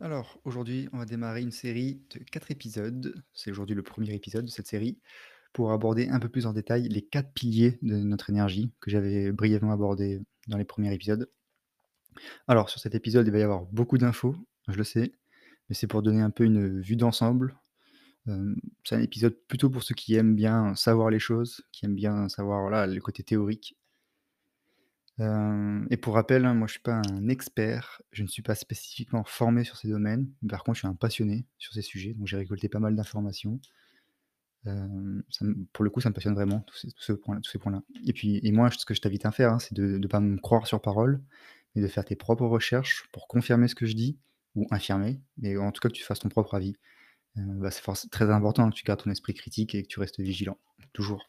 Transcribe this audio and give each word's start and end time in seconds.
Alors, 0.00 0.38
aujourd'hui, 0.44 0.88
on 0.92 0.98
va 0.98 1.06
démarrer 1.06 1.40
une 1.40 1.50
série 1.50 2.02
de 2.10 2.18
4 2.18 2.50
épisodes. 2.50 3.24
C'est 3.32 3.50
aujourd'hui 3.50 3.74
le 3.74 3.82
premier 3.82 4.12
épisode 4.14 4.44
de 4.44 4.50
cette 4.50 4.66
série 4.66 4.98
pour 5.54 5.72
aborder 5.72 6.08
un 6.10 6.20
peu 6.20 6.28
plus 6.28 6.44
en 6.44 6.52
détail 6.52 6.86
les 6.88 7.00
4 7.00 7.32
piliers 7.32 7.78
de 7.80 7.96
notre 7.96 8.28
énergie 8.28 8.72
que 8.80 8.90
j'avais 8.90 9.32
brièvement 9.32 9.72
abordé 9.72 10.20
dans 10.48 10.58
les 10.58 10.66
premiers 10.66 10.92
épisodes. 10.92 11.30
Alors, 12.46 12.68
sur 12.68 12.78
cet 12.78 12.94
épisode, 12.94 13.26
il 13.26 13.32
va 13.32 13.38
y 13.38 13.42
avoir 13.42 13.64
beaucoup 13.66 13.96
d'infos, 13.96 14.36
je 14.68 14.76
le 14.76 14.84
sais, 14.84 15.12
mais 15.68 15.74
c'est 15.74 15.86
pour 15.86 16.02
donner 16.02 16.20
un 16.20 16.30
peu 16.30 16.44
une 16.44 16.80
vue 16.80 16.96
d'ensemble. 16.96 17.56
Euh, 18.28 18.54
c'est 18.84 18.96
un 18.96 19.02
épisode 19.02 19.36
plutôt 19.48 19.70
pour 19.70 19.82
ceux 19.82 19.94
qui 19.94 20.14
aiment 20.14 20.34
bien 20.34 20.74
savoir 20.74 21.08
les 21.08 21.18
choses, 21.18 21.62
qui 21.72 21.86
aiment 21.86 21.94
bien 21.94 22.28
savoir 22.28 22.86
le 22.86 23.00
côté 23.00 23.22
théorique. 23.22 23.78
Et 25.18 25.96
pour 25.96 26.14
rappel, 26.14 26.44
hein, 26.44 26.54
moi 26.54 26.66
je 26.66 26.72
suis 26.72 26.82
pas 26.82 27.00
un 27.10 27.28
expert, 27.28 28.02
je 28.12 28.22
ne 28.22 28.28
suis 28.28 28.42
pas 28.42 28.54
spécifiquement 28.54 29.24
formé 29.24 29.64
sur 29.64 29.76
ces 29.76 29.88
domaines, 29.88 30.28
mais 30.42 30.48
par 30.50 30.62
contre 30.62 30.76
je 30.76 30.80
suis 30.80 30.88
un 30.88 30.94
passionné 30.94 31.46
sur 31.58 31.72
ces 31.72 31.82
sujets, 31.82 32.12
donc 32.12 32.26
j'ai 32.26 32.36
récolté 32.36 32.68
pas 32.68 32.80
mal 32.80 32.94
d'informations. 32.94 33.58
Pour 35.72 35.84
le 35.84 35.90
coup, 35.90 36.00
ça 36.00 36.08
me 36.10 36.14
passionne 36.14 36.34
vraiment 36.34 36.60
tous 36.60 36.90
ces 36.98 37.58
points-là. 37.58 37.82
Et 38.04 38.12
puis 38.12 38.40
et 38.42 38.52
moi, 38.52 38.70
ce 38.70 38.84
que 38.84 38.94
je 38.94 39.00
t'invite 39.00 39.24
à 39.24 39.30
faire, 39.30 39.52
hein, 39.52 39.58
c'est 39.58 39.74
de 39.74 39.96
ne 39.96 40.06
pas 40.06 40.20
me 40.20 40.38
croire 40.38 40.66
sur 40.66 40.82
parole, 40.82 41.22
mais 41.74 41.82
de 41.82 41.86
faire 41.86 42.04
tes 42.04 42.16
propres 42.16 42.46
recherches 42.46 43.04
pour 43.12 43.28
confirmer 43.28 43.68
ce 43.68 43.74
que 43.74 43.86
je 43.86 43.94
dis 43.94 44.18
ou 44.54 44.66
infirmer, 44.70 45.20
mais 45.38 45.56
en 45.56 45.70
tout 45.72 45.80
cas 45.80 45.88
que 45.88 45.94
tu 45.94 46.04
fasses 46.04 46.18
ton 46.18 46.28
propre 46.28 46.54
avis. 46.54 46.74
Bah, 47.36 47.70
c'est 47.70 48.10
très 48.10 48.30
important 48.30 48.68
que 48.70 48.74
tu 48.74 48.84
gardes 48.84 49.02
ton 49.02 49.10
esprit 49.10 49.34
critique 49.34 49.74
et 49.74 49.82
que 49.82 49.88
tu 49.88 50.00
restes 50.00 50.20
vigilant, 50.20 50.58
toujours. 50.92 51.26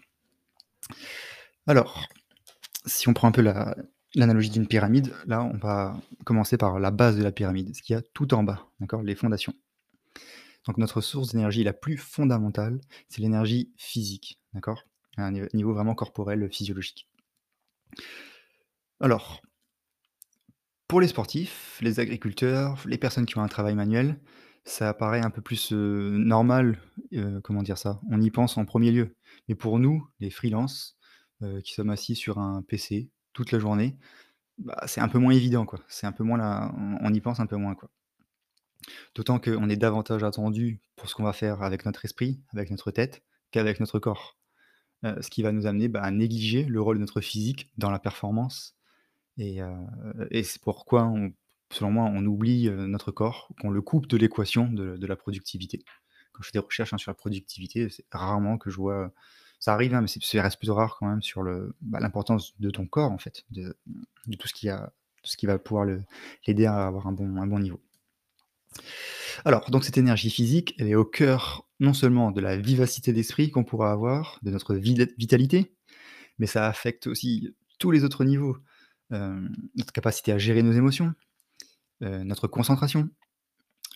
Alors 1.68 2.08
si 2.88 3.08
on 3.10 3.14
prend 3.14 3.28
un 3.28 3.32
peu 3.32 3.42
la 3.42 3.76
l'analogie 4.16 4.50
d'une 4.50 4.68
pyramide, 4.68 5.14
là, 5.28 5.44
on 5.44 5.58
va 5.58 5.96
commencer 6.26 6.58
par 6.58 6.80
la 6.80 6.92
base 6.92 7.18
de 7.18 7.24
la 7.24 7.32
pyramide, 7.32 7.76
ce 7.76 7.82
qu'il 7.84 7.96
y 7.96 8.00
a 8.00 8.02
tout 8.02 8.34
en 8.34 8.44
bas, 8.44 8.68
d'accord? 8.80 9.04
Les 9.04 9.16
fondations. 9.16 9.54
Donc 10.66 10.78
notre 10.78 11.02
source 11.02 11.34
d'énergie 11.34 11.64
la 11.64 11.74
plus 11.74 11.98
fondamentale, 11.98 12.80
c'est 13.10 13.22
l'énergie 13.22 13.72
physique, 13.78 14.40
d'accord? 14.54 14.84
À 15.18 15.26
un 15.26 15.32
niveau 15.32 15.74
vraiment 15.74 15.96
corporel, 15.96 16.50
physiologique. 16.52 17.08
Alors, 19.00 19.42
pour 20.88 21.02
les 21.02 21.08
sportifs, 21.08 21.80
les 21.82 22.00
agriculteurs, 22.00 22.82
les 22.86 22.98
personnes 22.98 23.26
qui 23.26 23.38
ont 23.38 23.42
un 23.42 23.48
travail 23.48 23.76
manuel, 23.76 24.20
ça 24.64 24.94
paraît 24.94 25.22
un 25.22 25.30
peu 25.30 25.42
plus, 25.42 25.72
heu, 25.72 26.18
normal, 26.18 26.80
heu, 27.14 27.40
comment 27.44 27.64
dire 27.64 27.78
ça? 27.78 28.02
On 28.10 28.22
y 28.22 28.32
pense 28.32 28.58
en 28.58 28.66
premier 28.66 28.92
lieu. 28.92 29.16
Mais 29.48 29.56
pour 29.56 29.80
nous, 29.80 30.06
les 30.20 30.30
freelances, 30.30 30.97
heu, 31.44 31.62
qui 31.62 31.74
sommes 31.74 31.90
assis 31.92 32.16
sur 32.16 32.40
un 32.40 32.62
PC 32.64 33.10
toute 33.34 33.52
la 33.52 33.60
journée, 33.60 33.98
bah, 34.60 34.78
c'est 34.88 35.02
un 35.02 35.10
peu 35.10 35.20
moins 35.20 35.34
évident, 35.34 35.66
quoi. 35.66 35.80
C'est 35.90 36.08
un 36.08 36.14
peu 36.14 36.24
moins 36.26 36.38
là 36.40 36.74
on 37.02 37.14
y 37.14 37.22
pense 37.22 37.40
un 37.42 37.48
peu 37.48 37.58
moins, 37.58 37.76
quoi. 37.76 37.90
D'autant 39.16 39.40
qu'on 39.40 39.70
est 39.70 39.76
davantage 39.78 40.24
attendu 40.24 40.80
pour 40.96 41.10
ce 41.10 41.16
qu'on 41.16 41.24
va 41.24 41.34
faire 41.34 41.62
avec 41.64 41.86
notre 41.86 42.06
esprit, 42.06 42.40
avec 42.54 42.70
notre 42.72 42.92
tête, 42.92 43.24
qu'avec 43.52 43.80
notre 43.80 44.00
corps. 44.00 44.38
Heu, 45.06 45.18
ce 45.22 45.30
qui 45.30 45.44
va 45.44 45.52
nous 45.54 45.68
amener, 45.68 45.90
bah, 45.90 46.02
à 46.04 46.12
négliger 46.12 46.64
le 46.66 46.82
rôle 46.82 46.98
de 46.98 47.02
notre 47.02 47.22
physique 47.22 47.72
dans 47.78 47.92
la 47.92 48.00
performance 48.00 48.78
et 49.38 49.60
et 50.32 50.44
c'est 50.44 50.62
pourquoi 50.62 51.06
on 51.06 51.34
selon 51.74 51.92
moi, 51.92 52.06
on 52.06 52.26
oublie, 52.26 52.70
notre 52.72 53.12
corps, 53.12 53.50
qu'on 53.62 53.72
le 53.72 53.82
coupe 53.82 54.08
de 54.08 54.18
l'équation 54.18 54.70
de 54.72 54.98
de 54.98 55.08
la 55.08 55.16
productivité. 55.18 55.84
Quand 56.34 56.44
je 56.44 56.50
fais 56.50 56.54
des 56.60 56.66
recherches, 56.66 56.94
hein, 56.94 56.98
sur 57.00 57.12
la 57.12 57.16
productivité, 57.16 57.90
c'est 57.90 58.06
rarement 58.12 58.58
que 58.60 58.70
je 58.72 58.78
vois 58.78 59.14
ça 59.60 59.74
arrive, 59.74 59.94
hein, 59.94 60.02
mais 60.02 60.08
ça 60.08 60.42
reste 60.42 60.58
plutôt 60.58 60.76
rare 60.76 60.98
quand 61.00 61.08
même 61.08 61.22
sur 61.22 61.44
bah, 61.82 62.00
l'importance 62.00 62.60
de 62.60 62.70
ton 62.70 62.86
corps, 62.86 63.12
en 63.12 63.18
fait, 63.18 63.44
de 63.52 63.76
tout 64.40 64.48
ce 64.48 64.54
qui 64.54 64.70
a 64.70 64.92
ce 65.24 65.38
qui 65.38 65.46
va 65.46 65.60
pouvoir 65.60 65.86
l'aider 65.86 66.66
à 66.66 66.88
avoir 66.88 67.08
un 67.08 67.12
bon 67.12 67.60
niveau. 67.60 67.82
Alors, 69.46 69.70
donc 69.70 69.84
cette 69.84 69.98
énergie 69.98 70.30
physique, 70.30 70.76
elle 70.80 70.88
est 70.88 70.96
au 70.96 71.06
cœur 71.06 71.68
non 71.80 71.94
seulement 71.94 72.32
de 72.32 72.42
la 72.42 72.58
vivacité 72.58 73.14
d'esprit 73.14 73.52
qu'on 73.52 73.64
pourra 73.64 73.92
avoir, 73.92 74.40
de 74.42 74.52
notre 74.52 74.76
vitalité, 74.76 75.76
mais 76.40 76.48
ça 76.48 76.68
affecte 76.68 77.08
aussi 77.08 77.56
tous 77.80 77.92
les 77.92 78.04
autres 78.04 78.24
niveaux. 78.24 78.58
Hem, 79.12 79.56
notre 79.76 79.94
capacité 79.94 80.32
à 80.32 80.38
gérer 80.38 80.64
nos 80.64 80.74
émotions, 80.74 81.14
heu, 82.04 82.24
notre 82.24 82.48
concentration, 82.48 83.10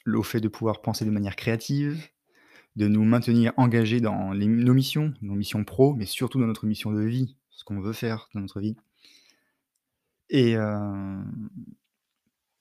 le 0.05 0.21
fait 0.21 0.39
de 0.39 0.47
pouvoir 0.47 0.81
penser 0.81 1.05
de 1.05 1.11
manière 1.11 1.35
créative, 1.35 2.07
de 2.75 2.87
nous 2.87 3.03
maintenir 3.03 3.53
engagés 3.57 3.99
dans 3.99 4.33
nos 4.33 4.73
missions, 4.73 5.13
nos 5.21 5.35
missions 5.35 5.63
pro, 5.63 5.93
mais 5.93 6.05
surtout 6.05 6.39
dans 6.39 6.47
notre 6.47 6.65
mission 6.65 6.91
de 6.91 7.01
vie, 7.01 7.35
ce 7.49 7.63
qu'on 7.63 7.79
veut 7.79 7.93
faire 7.93 8.29
dans 8.33 8.41
notre 8.41 8.59
vie 8.59 8.75
et 10.31 10.51
hem, 10.53 11.49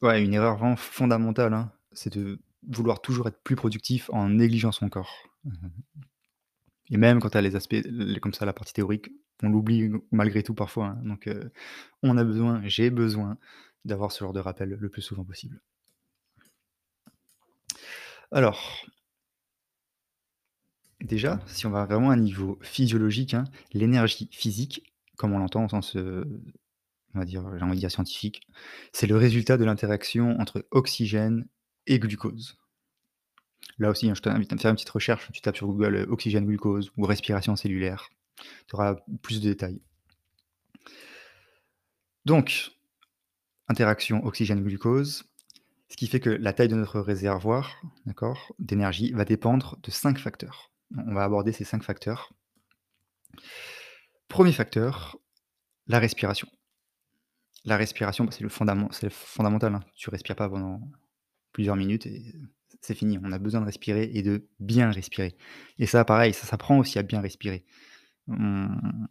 ouais, 0.03 0.22
une 0.22 0.34
erreur 0.34 0.56
vraiment 0.56 0.76
fondamentale, 0.76 1.54
hein, 1.54 1.72
c'est 1.93 2.12
de 2.12 2.38
vouloir 2.69 3.00
toujours 3.00 3.28
être 3.28 3.41
plus 3.43 3.56
productif 3.56 4.10
en 4.12 4.28
négligeant 4.28 4.72
son 4.72 4.88
corps. 4.88 5.28
Et 6.91 6.97
même 6.97 7.21
quand 7.21 7.31
tu 7.31 7.38
as 7.38 7.42
les 7.42 7.56
aspects 7.56 7.81
comme 8.21 8.34
ça, 8.34 8.44
la 8.44 8.53
partie 8.53 8.75
théorique, 8.75 9.10
on 9.42 9.48
l'oublie 9.48 9.91
malgré 10.10 10.42
tout 10.42 10.54
parfois, 10.54 10.88
hein, 10.88 11.00
donc 11.04 11.28
heu, 11.28 11.53
on 12.03 12.19
a 12.19 12.25
besoin, 12.25 12.60
j'ai 12.65 12.91
besoin 12.91 13.38
d'avoir 13.84 14.12
ce 14.12 14.25
genre 14.25 14.32
de 14.32 14.41
rappel 14.41 14.71
le 14.71 14.88
plus 14.88 15.00
souvent 15.00 15.25
possible. 15.25 15.60
Alors 18.32 18.84
Déjà, 21.00 21.41
si 21.47 21.66
on 21.66 21.71
va 21.71 21.87
vraiment 21.87 22.11
à 22.11 22.15
un 22.15 22.19
niveau 22.19 22.59
physiologique, 22.62 23.34
hein, 23.34 23.44
l'énergie 23.72 24.28
physique, 24.33 24.93
comme 25.16 25.33
on 25.33 25.38
l'entend 25.38 25.65
au 25.65 25.69
sens, 25.69 25.97
on 25.97 27.19
va 27.19 27.25
dire, 27.25 27.44
j'ai 27.56 27.65
envie 27.65 27.75
de 27.75 27.81
dire 27.81 27.91
scientifique, 27.91 28.47
c'est 28.93 29.06
le 29.06 29.16
résultat 29.16 29.56
de 29.56 29.65
l'interaction 29.65 30.39
entre 30.39 30.66
oxygène 30.71 31.47
et 31.87 31.99
glucose. 31.99 32.59
Là 33.78 33.91
aussi, 33.91 34.10
hein, 34.10 34.15
je 34.15 34.21
t'invite 34.21 34.53
à 34.53 34.56
faire 34.59 34.71
une 34.71 34.77
petite 34.77 34.91
recherche, 34.91 35.31
tu 35.33 35.41
tapes 35.41 35.56
sur 35.56 35.66
Google, 35.66 35.97
heu, 35.97 36.06
oxygène, 36.10 36.44
glucose 36.44 36.91
ou 36.97 37.05
respiration 37.05 37.56
cellulaire, 37.56 38.10
tu 38.69 38.75
auras 38.75 38.97
plus 39.22 39.41
de 39.41 39.49
détails. 39.49 39.81
Donc, 42.27 42.72
interaction 43.69 44.25
oxygène-glucose, 44.25 45.25
ce 45.89 45.97
qui 45.97 46.06
fait 46.06 46.21
que 46.21 46.31
la 46.31 46.53
taille 46.53 46.69
de 46.69 46.77
notre 46.77 47.00
réservoir, 47.00 47.81
d'énergie 48.59 49.12
va 49.12 49.25
dépendre 49.25 49.78
de 49.83 49.91
5 49.91 50.19
facteurs. 50.19 50.71
On 50.97 51.15
va 51.15 51.25
aborder 51.25 51.53
ces 51.53 51.65
5 51.65 51.83
facteurs. 51.83 52.33
Premier 54.28 54.53
facteur, 54.53 55.19
la 55.87 55.99
respiration. 55.99 56.49
La 57.65 57.77
respiration, 57.77 58.25
bah, 58.25 58.31
c'est 58.33 58.43
le 58.43 58.49
fondamental, 59.11 59.75
hein. 59.75 59.81
Tu 59.97 60.11
respires 60.11 60.37
pas 60.37 60.49
pendant 60.49 60.81
plusieurs 61.53 61.77
minutes 61.77 62.06
et 62.06 62.34
c'est 62.81 62.95
fini. 62.95 63.19
On 63.23 63.33
a 63.33 63.39
besoin 63.39 63.61
de 63.61 63.67
respirer 63.67 64.11
et 64.15 64.23
de 64.23 64.49
bien 64.61 64.91
respirer 64.91 65.37
et 65.78 65.87
ça, 65.87 66.05
pareil, 66.05 66.33
ça 66.33 66.47
s'apprend 66.47 66.78
aussi 66.78 66.99
à 66.99 67.03
bien 67.03 67.21
respirer. 67.21 67.65
On 68.28 68.69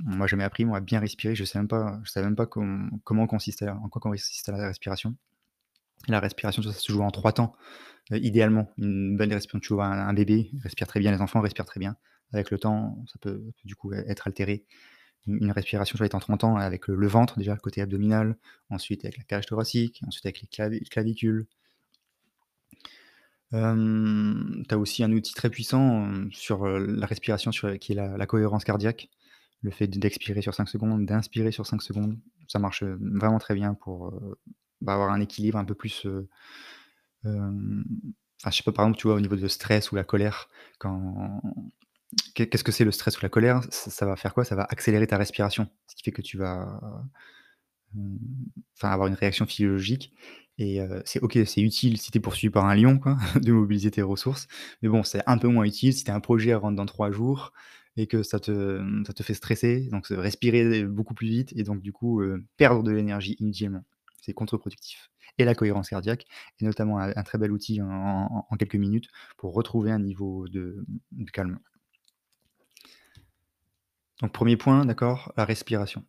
on 0.08 0.16
m'a 0.16 0.28
jamais 0.28 0.44
appris, 0.46 0.66
moi, 0.66 0.78
à 0.78 0.82
bien 0.82 1.00
respirer. 1.00 1.36
Je 1.36 1.44
sais 1.46 1.60
même 1.60 1.68
pas 1.68 2.00
je 2.04 2.12
savais 2.12 2.26
même 2.26 2.36
pas 2.36 2.48
com 2.48 2.90
comment 3.04 3.28
consistait 3.28 3.70
en 3.70 3.90
quoi 3.90 4.02
consistait 4.02 4.52
la 4.52 4.68
respiration. 4.68 5.16
La 6.08 6.20
respiration, 6.20 6.62
ça 6.64 6.72
se 6.72 6.92
joue 6.92 7.02
en 7.02 7.12
3 7.12 7.34
temps, 7.34 7.54
heu, 8.12 8.18
idéalement. 8.18 8.72
Une 8.78 9.18
bonne 9.18 9.34
respiration 9.34 9.60
tu 9.60 9.74
vois 9.74 9.86
un 9.88 10.14
bébé 10.14 10.52
respire 10.64 10.88
très 10.88 11.00
bien, 11.00 11.12
les 11.12 11.22
enfants 11.22 11.42
respirent 11.42 11.66
très 11.66 11.80
bien. 11.80 11.98
Avec 12.34 12.52
le 12.52 12.60
temps, 12.60 13.04
ça 13.08 13.18
peut, 13.22 13.44
du 13.66 13.76
coup, 13.76 13.92
être 13.94 14.28
altéré. 14.28 14.66
Une 15.28 15.38
une 15.44 15.52
respiration, 15.52 15.94
tu 15.94 15.98
vois, 16.00 16.08
étant 16.08 16.20
30 16.20 16.44
ans 16.46 16.58
avec 16.58 16.88
le 16.88 17.08
ventre 17.08 17.38
déjà, 17.40 17.58
côté 17.58 17.82
abdominal, 17.82 18.38
ensuite 18.70 19.06
avec 19.06 19.18
la 19.18 19.24
cage 19.24 19.46
thoracique, 19.48 20.02
ensuite 20.08 20.26
avec 20.26 20.42
les 20.42 20.48
clavi 20.48 20.82
clavicules. 20.90 21.48
Hem, 23.52 24.64
tu 24.68 24.76
as 24.76 24.78
aussi 24.78 25.04
un 25.04 25.12
outil 25.12 25.34
très 25.34 25.50
puissant, 25.50 26.06
hem, 26.06 26.30
sur, 26.32 26.66
la 26.68 27.06
respiration 27.08 27.52
sur 27.52 27.78
qui 27.80 27.94
est 27.94 27.96
la 27.96 28.18
la 28.18 28.26
cohérence 28.28 28.64
cardiaque. 28.64 29.10
Le 29.62 29.72
fait 29.72 29.88
d'expirer 29.88 30.42
sur 30.42 30.54
5 30.54 30.70
secondes, 30.70 31.06
d'inspirer 31.06 31.52
sur 31.52 31.66
5 31.66 31.82
secondes, 31.82 32.18
ça 32.48 32.60
marche, 32.60 32.84
vraiment 32.84 33.40
très 33.40 33.56
bien 33.56 33.74
pour, 33.74 34.14
bah, 34.82 34.94
avoir 34.94 35.12
un 35.12 35.22
équilibre 35.22 35.58
un 35.58 35.66
peu 35.66 35.76
plus, 35.76 36.06
enfin, 37.26 38.52
je 38.52 38.58
sais 38.58 38.64
pas, 38.64 38.72
par 38.72 38.86
exemple, 38.86 39.00
tu 39.00 39.08
vois, 39.08 39.16
au 39.16 39.20
niveau 39.20 39.36
de 39.36 39.48
stress 39.48 39.92
ou 39.92 39.96
la 39.96 40.04
colère, 40.04 40.50
quand 40.80 41.42
qu'est 42.36 42.48
qu'est-ce 42.50 42.64
que 42.64 42.72
c'est 42.72 42.86
le 42.86 42.92
stress 42.92 43.18
ou 43.20 43.22
la 43.24 43.30
colère? 43.30 43.62
Ça 43.72 44.06
va 44.06 44.16
faire 44.16 44.34
quoi? 44.34 44.44
Ça 44.46 44.56
va 44.56 44.64
accélérer 44.70 45.08
ta 45.08 45.18
respiration, 45.18 45.70
ce 45.88 45.96
qui 45.96 46.04
fait 46.04 46.12
que 46.12 46.22
tu 46.22 46.38
vas, 46.38 46.80
enfin, 48.78 48.90
avoir 48.90 49.08
une 49.08 49.14
réaction 49.16 49.46
physiologique 49.46 50.14
et 50.58 50.80
c'est 51.06 51.22
OK, 51.22 51.38
c'est 51.46 51.62
utile 51.62 51.98
si 51.98 52.12
tu 52.12 52.18
es 52.18 52.22
poursuivi 52.22 52.52
par 52.52 52.66
un 52.66 52.76
lion, 52.76 53.00
de 53.42 53.52
mobiliser 53.54 53.92
tes 53.92 54.02
ressources, 54.02 54.48
mais 54.82 54.90
bon, 54.90 55.04
c'est 55.04 55.22
un 55.26 55.38
peu 55.38 55.48
moins 55.48 55.64
utile 55.64 55.94
si 55.94 56.04
tu 56.04 56.12
as 56.12 56.16
un 56.16 56.20
projet 56.20 56.52
à 56.52 56.58
rendre 56.58 56.76
dans 56.76 56.86
3 56.86 57.12
jours 57.12 57.54
et 57.96 58.08
que 58.08 58.24
ça 58.24 58.40
te, 58.40 58.82
ça 59.08 59.14
te 59.14 59.24
fait 59.24 59.34
stresser, 59.34 59.88
donc 59.92 60.08
respirer 60.10 60.84
beaucoup 60.84 61.14
plus 61.14 61.28
vite 61.30 61.54
et 61.56 61.64
donc 61.64 61.82
du 61.82 61.94
coup, 61.94 62.22
perdre 62.58 62.84
de 62.84 62.92
l'énergie 62.92 63.38
inutilement. 63.40 63.84
C'est 64.22 64.34
contre-productif 64.34 65.12
et 65.38 65.46
la 65.46 65.56
cohérence 65.56 65.90
cardiaque 65.90 66.26
est 66.60 66.66
notamment 66.66 67.00
un 67.00 67.24
très 67.24 67.38
bel 67.38 67.52
outil 67.52 67.82
en 67.82 68.56
quelques 68.58 68.76
minutes 68.76 69.08
pour 69.38 69.54
retrouver 69.54 69.92
un 69.92 70.00
niveau 70.00 70.48
de 70.50 70.86
calme. 71.32 71.60
Donc 74.22 74.34
1er 74.34 74.58
point, 74.58 74.86
d'accord, 74.86 75.32
la 75.38 75.46
respiration. 75.46 76.06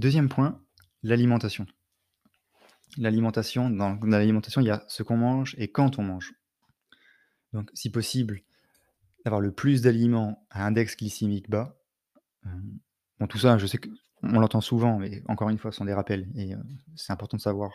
2e 0.00 0.28
point, 0.28 0.60
l'alimentation. 1.02 1.66
L'alimentation, 2.98 3.70
dans 3.70 3.94
dans 3.94 4.06
l'alimentation, 4.08 4.60
il 4.60 4.66
y 4.66 4.70
a 4.70 4.84
ce 4.88 5.02
qu'on 5.02 5.16
mange 5.16 5.54
et 5.58 5.70
quand 5.70 5.98
on 5.98 6.02
mange. 6.02 6.34
Donc 7.52 7.70
si 7.74 7.90
possible, 7.90 8.42
d'avoir 9.24 9.40
le 9.40 9.52
plus 9.52 9.82
d'aliments 9.82 10.44
à 10.50 10.66
index 10.66 10.96
glycémique 10.96 11.48
bas. 11.48 11.78
Hem, 12.44 12.78
bon 13.20 13.26
tout 13.28 13.38
ça, 13.38 13.58
je 13.58 13.66
sais 13.66 13.78
qu'on 14.22 14.40
l'entend 14.40 14.60
souvent, 14.60 14.98
mais 14.98 15.22
encore 15.28 15.50
une 15.50 15.58
fois, 15.58 15.72
ce 15.72 15.78
sont 15.78 15.84
des 15.84 15.94
rappels 15.94 16.28
et 16.36 16.54
heu, 16.54 16.58
c'est 16.96 17.12
important 17.12 17.36
de 17.36 17.42
savoir 17.42 17.72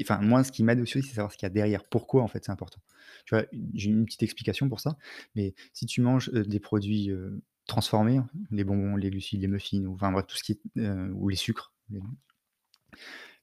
enfin 0.00 0.18
moi, 0.20 0.44
ce 0.44 0.52
qui 0.52 0.62
m'aide 0.64 0.80
aussi, 0.80 1.02
c'est 1.02 1.14
savoir 1.14 1.32
ce 1.32 1.36
qu'il 1.38 1.46
y 1.46 1.50
a 1.50 1.50
derrière. 1.50 1.84
Pourquoi 1.84 2.22
en 2.22 2.28
fait 2.28 2.44
c'est 2.44 2.52
important? 2.52 2.80
Tu 3.24 3.34
vois, 3.34 3.44
j'ai 3.74 3.90
une 3.90 4.04
petite 4.04 4.22
explication 4.22 4.68
pour 4.68 4.80
ça, 4.80 4.96
mais 5.36 5.54
si 5.72 5.86
tu 5.86 6.00
manges, 6.02 6.30
heu, 6.34 6.44
des 6.44 6.60
produits, 6.60 7.10
heu, 7.10 7.40
transformés, 7.66 8.20
les 8.50 8.64
bonbons, 8.64 8.96
les 8.96 9.10
glucides, 9.10 9.40
les 9.40 9.48
muffins 9.48 9.84
ou 9.86 9.94
enfin 9.94 10.12
bref 10.12 10.26
tout 10.26 10.36
ce 10.36 10.44
qui 10.44 10.52
est, 10.52 10.80
ou 11.12 11.28
les 11.28 11.36
sucres, 11.36 11.72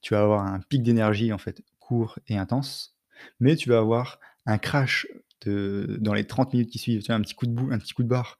tu 0.02 0.14
vas 0.14 0.22
avoir 0.22 0.46
un 0.46 0.60
pic 0.60 0.84
d'énergie 0.84 1.32
en 1.34 1.38
fait 1.38 1.62
court 1.80 2.20
et 2.28 2.38
intense, 2.38 2.96
mais 3.40 3.56
tu 3.56 3.70
vas 3.70 3.80
avoir 3.80 4.20
un 4.46 4.58
crash 4.58 5.08
dans 5.46 6.14
les 6.14 6.24
30 6.26 6.54
minutes 6.54 6.70
qui 6.70 6.80
suivent, 6.80 7.02
tu 7.02 7.08
vois? 7.08 7.16
Un 7.16 7.22
petit 7.22 7.36
coup 7.36 7.46
de 7.48 7.72
un 7.74 7.78
petit 7.78 7.94
coup 7.94 8.04
de 8.04 8.08
barre. 8.08 8.38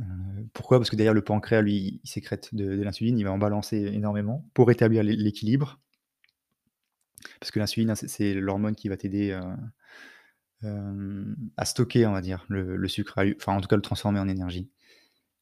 Heu, 0.00 0.04
pourquoi? 0.52 0.78
Parce 0.78 0.90
que 0.90 0.96
derrière 0.96 1.14
le 1.14 1.22
pancréas 1.22 1.62
lui, 1.62 2.00
il 2.02 2.08
sécrète 2.08 2.54
de 2.54 2.82
l'insuline, 2.82 3.18
il 3.18 3.24
va 3.24 3.32
en 3.32 3.38
balancer 3.38 3.76
énormément 3.76 4.48
pour 4.54 4.68
rétablir 4.68 5.02
l'é 5.02 5.16
l'équilibre. 5.16 5.80
Parce 7.38 7.50
que 7.50 7.58
l'insuline, 7.58 7.90
hein, 7.90 7.94
c'est 7.94 8.34
l'hormone 8.34 8.74
qui 8.74 8.88
va 8.88 8.96
t'aider, 8.96 9.32
heu, 9.32 9.40
hem, 10.62 11.36
à 11.56 11.64
stocker, 11.64 12.06
on 12.06 12.12
va 12.12 12.20
dire, 12.20 12.44
le 12.48 12.88
sucre, 12.88 13.22
enfin 13.36 13.56
en 13.56 13.60
tout 13.60 13.68
cas 13.68 13.76
le 13.76 13.82
transformer 13.82 14.20
en 14.20 14.28
énergie 14.28 14.70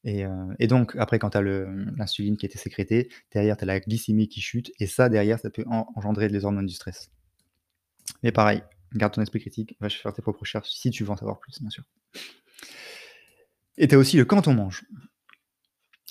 et 0.05 0.67
donc 0.67 0.95
après 0.97 1.19
quand 1.19 1.31
tu 1.31 1.37
as 1.37 1.41
l'insuline 1.41 2.37
qui 2.37 2.45
a 2.45 2.47
été 2.47 2.57
sécrétée, 2.57 3.09
derrière 3.33 3.57
tu 3.57 3.63
as 3.63 3.67
la 3.67 3.79
glycémie 3.79 4.29
qui 4.29 4.41
chute 4.41 4.71
et 4.79 4.87
ça 4.87 5.09
derrière 5.09 5.39
ça 5.39 5.49
peut 5.49 5.65
en 5.67 5.87
engendrer 5.95 6.29
les 6.29 6.45
hormones 6.45 6.65
du 6.65 6.73
stress. 6.73 7.11
Mais 8.23 8.31
pareil, 8.31 8.63
garde 8.93 9.13
ton 9.13 9.21
esprit 9.21 9.39
critique, 9.39 9.75
va 9.79 9.89
faire 9.89 10.13
tes 10.13 10.21
propres 10.21 10.39
recherches 10.41 10.69
si 10.69 10.89
tu 10.89 11.03
veux 11.03 11.09
en 11.09 11.17
savoir 11.17 11.39
plus, 11.39 11.59
bien 11.59 11.69
sûr. 11.69 11.83
Et 13.79 13.87
tu 13.87 13.95
as 13.95 13.97
aussi 13.97 14.17
le 14.17 14.25
quand 14.25 14.47
on 14.49 14.53
mange. 14.53 14.85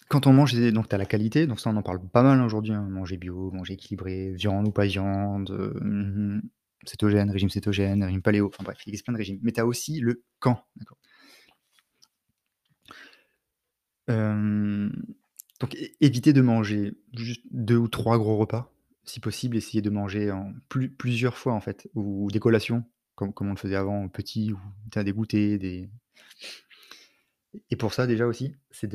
Quand 0.08 0.26
on 0.26 0.32
mange, 0.32 0.54
donc 0.72 0.88
tu 0.88 0.94
as 0.94 0.98
la 0.98 1.04
qualité, 1.04 1.46
donc 1.46 1.60
ça 1.60 1.68
on 1.68 1.76
en 1.76 1.82
parle 1.82 2.00
pas 2.08 2.22
mal 2.22 2.40
aujourd'hui, 2.40 2.72
hein, 2.72 2.88
manger 2.88 3.18
bio, 3.18 3.50
manger 3.50 3.74
équilibré, 3.74 4.32
viande 4.32 4.66
ou 4.66 4.72
pas 4.72 4.86
viande, 4.86 5.50
heu, 5.50 5.78
mmh 5.82 6.40
cétogène, 6.86 7.30
régime 7.30 7.50
cétogène, 7.50 8.02
régime 8.02 8.22
paléo, 8.22 8.46
enfin 8.46 8.64
bref, 8.64 8.78
il 8.86 8.90
existe 8.90 9.04
plein 9.04 9.12
de 9.12 9.18
régimes. 9.18 9.40
Mais 9.42 9.52
tu 9.52 9.60
as 9.60 9.66
aussi 9.66 10.00
le 10.00 10.22
quand? 10.38 10.64
Hem, 14.06 14.90
donc 15.60 15.76
éviter 16.00 16.32
de 16.32 16.40
manger 16.40 16.94
juste 17.14 17.42
2 17.50 17.76
ou 17.76 17.88
3 17.88 18.16
gros 18.16 18.38
repas. 18.38 18.72
Si 19.04 19.20
possible, 19.20 19.56
essayer 19.56 19.82
de 19.82 19.90
manger 19.90 20.32
plusieurs 20.96 21.36
fois 21.36 21.52
en 21.52 21.60
fait, 21.60 21.88
ou 21.94 22.30
des 22.30 22.40
collations 22.40 22.84
comme 23.14 23.32
on 23.40 23.50
le 23.50 23.56
faisait 23.56 23.74
avant, 23.74 24.08
petit 24.08 24.52
ou 24.52 24.58
des 25.02 25.12
goûters, 25.12 25.58
des 25.58 25.90
et 27.70 27.76
pour 27.76 27.94
ça 27.94 28.06
déjà 28.06 28.26
aussi, 28.26 28.54
c'est 28.70 28.88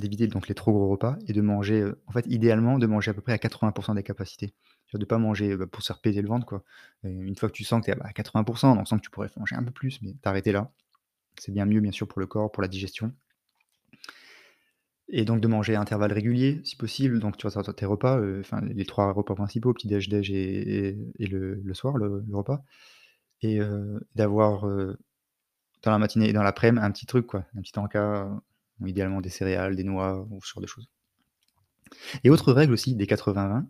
d'éviter 0.00 0.26
les 0.26 0.54
trop 0.54 0.72
gros 0.72 0.88
repas 0.90 1.16
et 1.28 1.32
de 1.32 1.40
manger, 1.40 1.80
heu, 1.82 2.02
en 2.06 2.12
fait 2.12 2.26
idéalement 2.26 2.78
de 2.78 2.86
manger 2.86 3.10
à 3.12 3.14
peu 3.14 3.20
près 3.20 3.32
à 3.32 3.38
80% 3.38 3.94
des 3.94 4.02
capacités. 4.02 4.54
De 4.94 5.04
pas 5.04 5.18
manger, 5.18 5.56
bah, 5.56 5.66
pour 5.66 5.82
se 5.82 5.88
faire 5.88 6.00
péter 6.00 6.22
le 6.22 6.28
ventre 6.28 6.46
quoi. 6.46 6.62
Une 7.02 7.34
fois 7.36 7.48
que 7.48 7.54
tu 7.54 7.64
sens 7.64 7.80
que 7.80 7.86
tu 7.86 7.90
es, 7.90 7.96
bah, 7.96 8.06
à 8.06 8.12
80 8.12 8.42
donc 8.44 8.82
on 8.82 8.84
sent 8.84 8.96
que 8.96 9.00
tu 9.00 9.10
pourrais 9.10 9.28
manger 9.36 9.56
un 9.56 9.64
peu 9.64 9.72
plus, 9.72 10.00
mais 10.02 10.14
t'arrêter 10.22 10.52
là. 10.52 10.70
C'est 11.38 11.52
bien 11.52 11.66
mieux 11.66 11.80
bien 11.80 11.92
sûr 11.92 12.08
pour 12.08 12.20
le 12.20 12.26
corps, 12.26 12.52
pour 12.52 12.62
la 12.62 12.68
digestion. 12.68 13.12
Et 15.08 15.24
donc 15.24 15.40
de 15.40 15.48
manger 15.48 15.74
à 15.74 15.80
intervalles 15.80 16.12
réguliers, 16.12 16.60
si 16.64 16.76
possible, 16.76 17.20
donc 17.20 17.36
tu 17.36 17.46
vois, 17.46 17.62
ça 17.64 17.72
tes 17.74 17.86
repas, 17.86 18.18
heu, 18.20 18.40
enfin 18.40 18.60
les 18.62 18.84
3 18.86 19.12
repas 19.12 19.34
principaux, 19.34 19.72
petit 19.74 19.88
déj, 19.88 20.08
déj 20.08 20.30
et 20.32 20.96
le 21.18 21.74
soir, 21.74 21.96
le 21.98 22.24
repas 22.32 22.62
et 23.42 23.60
d'avoir, 24.14 24.66
dans 25.84 25.92
la 25.92 25.98
matinée 25.98 26.28
et 26.28 26.32
dans 26.32 26.42
l'après-midi, 26.42 26.84
un 26.84 26.90
petit 26.90 27.06
truc 27.06 27.26
quoi, 27.26 27.44
un 27.56 27.60
petit 27.62 27.78
encas, 27.78 28.28
ou 28.80 28.86
idéalement 28.86 29.20
des 29.20 29.30
céréales, 29.30 29.76
des 29.76 29.84
noix 29.84 30.26
ou 30.30 30.40
ce 30.42 30.52
genre 30.52 30.62
de 30.62 30.66
choses. 30.66 30.88
Et 32.24 32.30
autre 32.30 32.52
règle 32.52 32.72
aussi 32.72 32.94
des 32.94 33.06
80-20, 33.06 33.66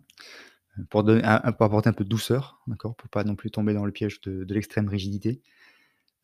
pour 0.89 1.03
donner 1.03 1.23
un 1.23 1.39
pour 1.53 1.65
apporter 1.65 1.89
un 1.89 1.93
peu 1.93 2.03
de 2.03 2.09
douceur, 2.09 2.59
d'accord? 2.67 2.95
Pour 2.95 3.09
pas 3.09 3.23
non 3.23 3.35
plus 3.35 3.51
tomber 3.51 3.73
dans 3.73 3.85
le 3.85 3.91
piège 3.91 4.21
de 4.21 4.53
l'extrême 4.53 4.87
rigidité. 4.89 5.41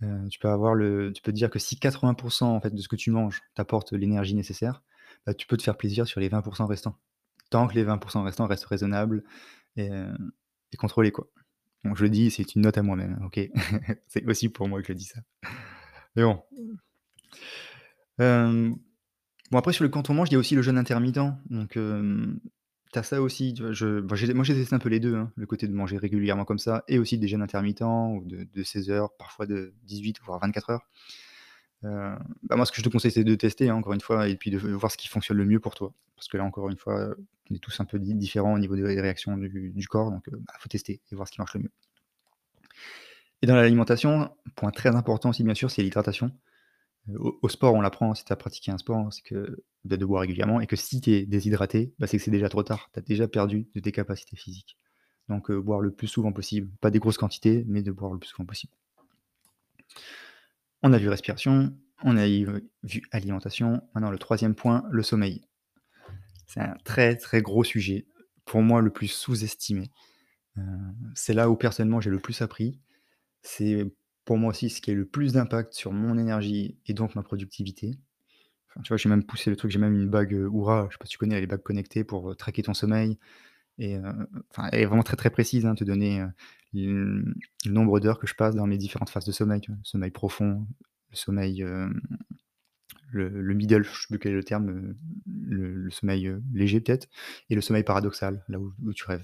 Heu, 0.03 0.27
tu 0.29 0.39
peux 0.39 0.49
avoir 0.49 0.75
le 0.75 1.11
tu 1.13 1.21
peux 1.21 1.31
te 1.31 1.37
dire 1.37 1.49
que 1.49 1.59
si 1.59 1.79
80 1.79 2.15
en 2.41 2.61
fait 2.61 2.73
de 2.75 2.81
ce 2.81 2.87
que 2.89 2.95
tu 2.97 3.11
manges 3.11 3.41
t'apporte 3.55 3.93
l'énergie 3.93 4.35
nécessaire, 4.35 4.83
bah, 5.25 5.33
tu 5.33 5.47
peux 5.47 5.57
te 5.57 5.63
faire 5.63 5.77
plaisir 5.77 6.07
sur 6.07 6.19
les 6.21 6.29
20% 6.29 6.67
restants. 6.67 6.97
Tant 7.51 7.67
que 7.67 7.75
les 7.75 7.83
20% 7.83 8.23
restants 8.23 8.47
restent 8.47 8.65
raisonnables 8.65 9.23
et 9.77 9.89
et 10.73 10.77
contrôlés, 10.77 11.11
quoi. 11.11 11.29
Je 11.95 12.03
le 12.03 12.09
dis, 12.09 12.31
c'est 12.31 12.55
une 12.55 12.63
note 12.63 12.77
à 12.77 12.83
moi-même, 12.83 13.17
hein, 13.21 13.25
OK? 13.27 13.39
C'est 14.07 14.25
aussi 14.27 14.49
pour 14.49 14.67
moi 14.67 14.81
que 14.81 14.87
je 14.87 14.93
dis 14.93 15.05
ça. 15.05 15.21
Mais 16.15 16.23
bon. 16.23 16.41
Hem, 18.19 18.75
bon 19.51 19.57
après 19.59 19.73
sur 19.73 19.83
le 19.83 19.89
quand 19.89 20.09
on 20.09 20.13
mange, 20.13 20.29
il 20.29 20.33
y 20.33 20.35
a 20.35 20.39
aussi 20.39 20.55
le 20.55 20.61
jeûne 20.61 20.77
intermittent, 20.77 21.19
donc 21.49 21.77
hem, 21.77 22.39
tu 22.93 22.99
as 22.99 23.03
ça 23.03 23.21
aussi? 23.21 23.55
Je 23.71 24.01
moi 24.33 24.43
j'ai 24.45 24.55
testé 24.55 24.75
un 24.75 24.79
peu 24.79 24.89
les 24.89 24.99
2, 24.99 25.15
hein, 25.15 25.31
le 25.35 25.45
côté 25.47 25.67
de 25.67 25.73
manger 25.73 25.97
régulièrement 25.97 26.45
comme 26.45 26.59
ça 26.59 26.83
et 26.87 26.99
aussi 26.99 27.17
des 27.19 27.27
jeûnes 27.27 27.41
intermittents 27.43 28.13
ou 28.15 28.25
de 28.25 28.45
de 28.53 28.63
16 28.63 28.89
heures, 28.91 29.15
parfois 29.17 29.45
de 29.47 29.73
18 29.85 30.19
voire 30.23 30.39
24 30.41 30.71
heures. 30.71 30.87
Heu, 31.85 31.89
bah, 32.43 32.55
moi, 32.57 32.65
ce 32.65 32.71
que 32.71 32.77
je 32.79 32.83
te 32.83 32.89
conseille, 32.89 33.11
c'est 33.11 33.23
de 33.23 33.35
tester, 33.35 33.69
hein, 33.69 33.75
encore 33.75 33.93
une 33.93 34.01
fois 34.01 34.27
et 34.29 34.35
puis 34.37 34.51
de 34.51 34.57
voir 34.59 34.91
ce 34.91 34.97
qui 34.97 35.07
fonctionne 35.07 35.37
le 35.37 35.45
mieux 35.45 35.59
pour 35.59 35.75
toi. 35.75 35.93
Parce 36.15 36.27
que 36.27 36.37
là, 36.37 36.43
encore 36.45 36.69
une 36.69 36.77
fois, 36.77 37.15
on 37.51 37.55
est 37.55 37.59
tous 37.59 37.79
un 37.81 37.85
peu 37.85 37.99
di 37.99 38.15
différents 38.15 38.53
au 38.53 38.59
niveau 38.59 38.75
des 38.75 38.83
réactions 39.01 39.37
du 39.37 39.87
corps, 39.89 40.11
donc 40.11 40.27
heu, 40.29 40.37
bah, 40.47 40.53
faut 40.59 40.69
tester 40.69 41.01
et 41.11 41.15
voir 41.15 41.27
ce 41.27 41.33
qui 41.33 41.39
marche 41.41 41.55
le 41.55 41.61
mieux. 41.61 41.71
Et 43.41 43.47
dans 43.47 43.55
l'alimentation, 43.55 44.29
point 44.55 44.71
très 44.71 44.95
important 44.95 45.29
aussi, 45.29 45.43
bien 45.43 45.55
sûr, 45.55 45.71
c'est 45.71 45.81
l'hydratation. 45.81 46.31
Heu, 47.09 47.17
au 47.41 47.49
sport, 47.49 47.73
on 47.73 47.81
l'apprend, 47.81 48.13
si 48.13 48.23
tu 48.23 48.31
as 48.31 48.35
pratiqué 48.35 48.71
un 48.71 48.77
sport, 48.77 48.97
hein, 48.97 49.09
c'est 49.11 49.23
que 49.23 49.63
de 49.85 50.05
boire 50.05 50.21
régulièrement 50.21 50.61
et 50.61 50.67
que 50.67 50.75
si 50.75 51.01
tu 51.01 51.11
es 51.11 51.25
déshydraté, 51.25 51.93
bah, 51.97 52.07
c'est 52.07 52.17
que 52.17 52.23
c'est 52.23 52.31
déjà 52.31 52.49
trop 52.49 52.63
tard. 52.63 52.89
Tu 52.93 52.99
as 52.99 53.01
déjà 53.01 53.27
perdu 53.27 53.67
de 53.73 53.79
tes 53.79 53.91
capacités 53.91 54.37
physiques. 54.37 54.77
Donc 55.27 55.49
heu, 55.49 55.59
boire 55.61 55.79
le 55.79 55.91
plus 55.91 56.07
souvent 56.07 56.31
possible, 56.31 56.69
pas 56.81 56.91
des 56.91 56.99
grosses 56.99 57.17
quantités, 57.17 57.63
mais 57.67 57.81
de 57.81 57.91
boire 57.91 58.13
le 58.13 58.19
plus 58.19 58.29
souvent 58.29 58.45
possible. 58.45 58.73
On 60.83 60.93
a 60.93 60.97
vu 60.97 61.09
respiration, 61.09 61.73
on 62.03 62.17
a 62.17 62.27
vu 62.27 63.03
alimentation. 63.11 63.81
Maintenant 63.93 64.11
le 64.11 64.17
troisième 64.17 64.55
point, 64.55 64.83
le 64.91 65.03
sommeil. 65.03 65.41
C'est 66.47 66.59
un 66.59 66.75
très, 66.83 67.15
très 67.15 67.41
gros 67.41 67.63
sujet, 67.63 68.05
pour 68.45 68.61
moi 68.61 68.81
le 68.81 68.89
plus 68.89 69.07
sous-estimé. 69.07 69.89
Heu, 70.57 70.61
c'est 71.15 71.33
là 71.33 71.49
où 71.49 71.55
personnellement 71.55 72.01
j'ai 72.01 72.09
le 72.09 72.19
plus 72.19 72.41
appris. 72.41 72.79
C'est 73.41 73.85
pour 74.25 74.37
moi 74.37 74.51
aussi 74.51 74.69
ce 74.69 74.81
qui 74.81 74.91
a 74.91 74.93
le 74.93 75.05
plus 75.05 75.33
d'impact 75.33 75.73
sur 75.73 75.91
mon 75.91 76.17
énergie 76.17 76.77
et 76.87 76.93
donc 76.93 77.15
ma 77.15 77.23
productivité. 77.23 77.97
Enfin, 78.69 78.81
tu 78.83 78.89
vois, 78.89 78.97
j'ai 78.97 79.09
même 79.09 79.23
poussé 79.25 79.49
le 79.51 79.55
truc, 79.57 79.71
j'ai 79.71 79.79
même 79.79 79.95
une 79.95 80.09
bague, 80.09 80.33
heu, 80.33 80.47
Oura, 80.49 80.87
je 80.89 80.95
sais 80.95 80.99
pas 80.99 81.05
si 81.05 81.11
tu 81.13 81.19
connais 81.19 81.41
les 81.41 81.47
bagues 81.47 81.63
connectées 81.63 82.03
pour, 82.05 82.31
heu, 82.31 82.35
traquer 82.35 82.63
ton 82.63 82.73
sommeil 82.75 83.19
et 83.79 83.97
heu, 83.97 84.03
enfin 84.51 84.69
elle 84.73 84.81
est 84.81 84.85
vraiment 84.85 85.03
très, 85.03 85.17
très 85.17 85.29
précise, 85.31 85.65
hein, 85.65 85.75
te 85.75 85.83
donner, 85.85 86.25
le 86.73 87.25
le 87.65 87.71
nombre 87.71 87.99
d'heures 88.01 88.19
que 88.19 88.27
je 88.27 88.35
passe 88.35 88.55
dans 88.55 88.67
mes 88.67 88.77
différentes 88.77 89.09
phases 89.11 89.25
de 89.25 89.31
sommeil, 89.33 89.61
vois? 89.67 89.77
Sommeil 89.83 90.11
profond, 90.11 90.67
le 91.11 91.17
sommeil, 91.17 91.63
le 93.11 93.29
le 93.29 93.53
middle, 93.53 93.83
je 93.83 93.89
sais 93.89 94.07
plus 94.09 94.19
quel 94.19 94.31
est 94.33 94.35
le 94.35 94.43
terme, 94.43 94.67
le 95.27 95.73
le 95.73 95.91
sommeil, 95.91 96.31
léger 96.53 96.79
peut-être 96.81 97.07
et 97.49 97.55
le 97.55 97.61
sommeil 97.61 97.83
paradoxal, 97.83 98.43
là 98.49 98.59
où 98.59 98.73
tu 98.93 99.05
rêves. 99.05 99.23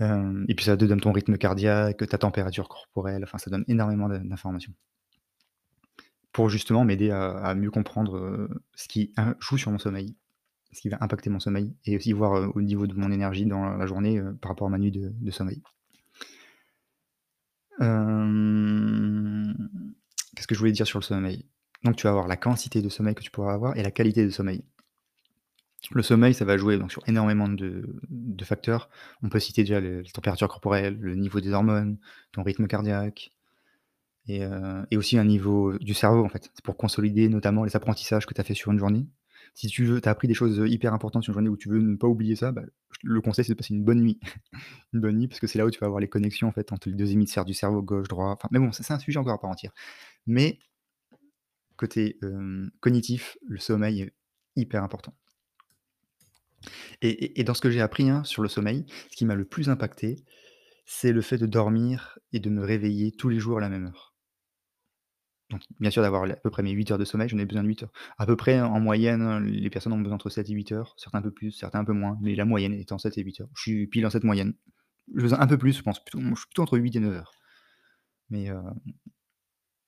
Et 0.00 0.54
puis 0.54 0.64
ça 0.64 0.76
te 0.76 0.84
donne 0.84 1.00
ton 1.00 1.12
rythme 1.12 1.36
cardiaque, 1.36 2.06
ta 2.08 2.18
température 2.18 2.68
corporelle, 2.68 3.22
enfin 3.24 3.38
ça 3.38 3.50
donne 3.50 3.64
énormément 3.68 4.08
d'in 4.08 4.24
d'informations. 4.24 4.72
Pour 6.32 6.48
justement 6.48 6.84
m'aider 6.84 7.10
à 7.10 7.54
mieux 7.54 7.70
comprendre, 7.70 8.48
ce 8.74 8.88
qui 8.88 9.14
joue 9.38 9.56
sur 9.56 9.70
mon 9.70 9.78
sommeil, 9.78 10.16
ce 10.72 10.80
qui 10.80 10.88
va 10.88 10.98
impacter 11.00 11.30
mon 11.30 11.38
sommeil 11.38 11.76
et 11.84 11.96
aussi 11.96 12.12
voir, 12.12 12.50
au 12.56 12.60
niveau 12.60 12.88
de 12.88 12.94
mon 12.94 13.12
énergie 13.12 13.46
dans 13.46 13.76
la 13.76 13.86
journée, 13.86 14.20
par 14.40 14.50
rapport 14.50 14.66
à 14.66 14.70
ma 14.70 14.78
nuit 14.78 14.90
de 14.90 15.30
sommeil. 15.30 15.62
Qu'est-ce 20.34 20.46
que 20.48 20.54
je 20.56 20.58
voulais 20.58 20.72
dire 20.72 20.86
sur 20.86 20.98
le 20.98 21.04
sommeil? 21.04 21.46
Donc 21.84 21.94
tu 21.96 22.04
vas 22.04 22.10
avoir 22.10 22.26
la 22.26 22.36
quantité 22.36 22.82
de 22.82 22.88
sommeil 22.88 23.14
que 23.14 23.22
tu 23.22 23.30
pourras 23.30 23.54
avoir 23.54 23.76
et 23.76 23.82
la 23.82 23.92
qualité 23.92 24.24
de 24.24 24.30
sommeil. 24.30 24.64
Le 25.90 26.02
sommeil, 26.02 26.34
ça 26.34 26.44
va 26.44 26.56
jouer 26.56 26.78
donc 26.78 26.90
sur 26.92 27.02
énormément 27.08 27.48
de 27.48 28.44
facteurs. 28.44 28.88
On 29.22 29.28
peut 29.28 29.40
citer 29.40 29.62
déjà 29.62 29.80
le 29.80 30.00
la 30.02 30.10
température 30.10 30.48
corporelle, 30.48 30.98
le 31.00 31.14
niveau 31.14 31.40
des 31.40 31.52
hormones, 31.52 31.98
ton 32.32 32.42
rythme 32.42 32.66
cardiaque 32.66 33.32
et 34.28 34.42
et 34.90 34.96
aussi 34.96 35.18
un 35.18 35.24
niveau 35.24 35.76
du 35.78 35.94
cerveau, 35.94 36.24
en 36.24 36.28
fait. 36.28 36.50
C'est 36.54 36.64
pour 36.64 36.76
consolider 36.76 37.28
notamment 37.28 37.64
les 37.64 37.76
apprentissages 37.76 38.26
que 38.26 38.34
tu 38.34 38.40
as 38.40 38.44
fait 38.44 38.54
sur 38.54 38.72
une 38.72 38.78
journée. 38.78 39.06
Si 39.54 39.68
tu 39.68 39.84
veux 39.84 40.00
as 40.04 40.10
appris 40.10 40.26
des 40.26 40.34
choses, 40.34 40.62
hyper 40.66 40.94
importantes 40.94 41.22
sur 41.22 41.30
une 41.32 41.34
journée 41.34 41.48
où 41.48 41.56
tu 41.56 41.68
veux 41.68 41.78
ne 41.80 41.96
pas 41.96 42.08
oublier 42.08 42.34
ça, 42.34 42.50
bah, 42.50 42.62
le 43.04 43.20
conseil, 43.20 43.44
c'est 43.44 43.52
de 43.52 43.56
passer 43.58 43.74
une 43.74 43.84
bonne 43.84 44.00
nuit. 44.00 44.18
Une 44.92 45.00
bonne 45.00 45.18
nuit 45.18 45.28
parce 45.28 45.40
que 45.40 45.46
c'est 45.46 45.58
là 45.58 45.66
où 45.66 45.70
tu 45.70 45.78
vas 45.80 45.86
avoir 45.86 46.00
les 46.00 46.08
connexions, 46.08 46.48
en 46.48 46.74
entre 46.74 46.88
les 46.88 46.94
2 46.94 47.12
hémisphères 47.12 47.44
du 47.44 47.54
cerveau, 47.54 47.82
gauche, 47.82 48.08
droit, 48.08 48.30
enfin 48.30 48.48
mais 48.50 48.58
bon, 48.58 48.72
c'est 48.72 48.90
un 48.90 48.98
sujet 48.98 49.18
encore 49.18 49.34
à 49.34 49.40
part 49.40 49.50
entière. 49.50 49.72
Mais 50.26 50.58
côté, 51.76 52.18
cognitif, 52.80 53.36
le 53.46 53.58
sommeil 53.58 54.02
est 54.02 54.14
hyper 54.56 54.82
important. 54.82 55.14
Et 57.02 57.44
dans 57.44 57.54
ce 57.54 57.60
que 57.60 57.70
j'ai 57.70 57.80
appris, 57.80 58.08
hein, 58.10 58.24
sur 58.24 58.42
le 58.42 58.48
sommeil, 58.48 58.86
ce 59.10 59.16
qui 59.16 59.24
m'a 59.24 59.34
le 59.34 59.44
plus 59.44 59.68
impacté, 59.68 60.16
c'est 60.86 61.12
le 61.12 61.22
fait 61.22 61.38
de 61.38 61.46
dormir 61.46 62.18
et 62.32 62.40
de 62.40 62.50
me 62.50 62.62
réveiller 62.64 63.12
tous 63.12 63.28
les 63.28 63.38
jours 63.38 63.58
à 63.58 63.60
la 63.60 63.68
même 63.68 63.86
heure. 63.86 64.14
Donc 65.50 65.62
bien 65.78 65.90
sûr 65.90 66.02
d'avoir 66.02 66.24
à 66.24 66.36
peu 66.36 66.50
près 66.50 66.62
mes 66.62 66.70
8 66.72 66.90
heures 66.90 66.98
de 66.98 67.04
sommeil, 67.04 67.28
j'en 67.28 67.38
ai 67.38 67.44
besoin 67.44 67.62
de 67.62 67.68
8 67.68 67.82
heures. 67.82 67.92
À 68.18 68.26
peu 68.26 68.34
près 68.36 68.60
en 68.60 68.80
moyenne, 68.80 69.44
les 69.44 69.70
personnes 69.70 69.92
ont 69.92 69.98
besoin 69.98 70.16
entre 70.16 70.30
7 70.30 70.48
et 70.48 70.52
8 70.52 70.72
heures, 70.72 70.94
certains 70.96 71.18
un 71.18 71.22
peu 71.22 71.30
plus, 71.30 71.52
certains 71.52 71.80
un 71.80 71.84
peu 71.84 71.92
moins, 71.92 72.18
mais 72.22 72.34
la 72.34 72.44
moyenne 72.44 72.72
étant 72.72 72.98
7 72.98 73.18
et 73.18 73.22
8 73.22 73.40
heures. 73.40 73.50
Je 73.54 73.62
suis 73.62 73.86
pile 73.86 74.02
dans 74.02 74.10
cette 74.10 74.24
moyenne. 74.24 74.54
J'ai 75.14 75.22
besoin 75.22 75.40
un 75.40 75.46
peu 75.46 75.58
plus, 75.58 75.76
je 75.76 75.82
pense 75.82 76.02
plutôt 76.02 76.20
je 76.20 76.34
suis 76.34 76.46
plutôt 76.46 76.62
entre 76.62 76.78
8 76.78 76.96
et 76.96 77.00
9 77.00 77.14
heures. 77.14 77.32
Mais, 78.30 78.50
heu, 78.50 78.60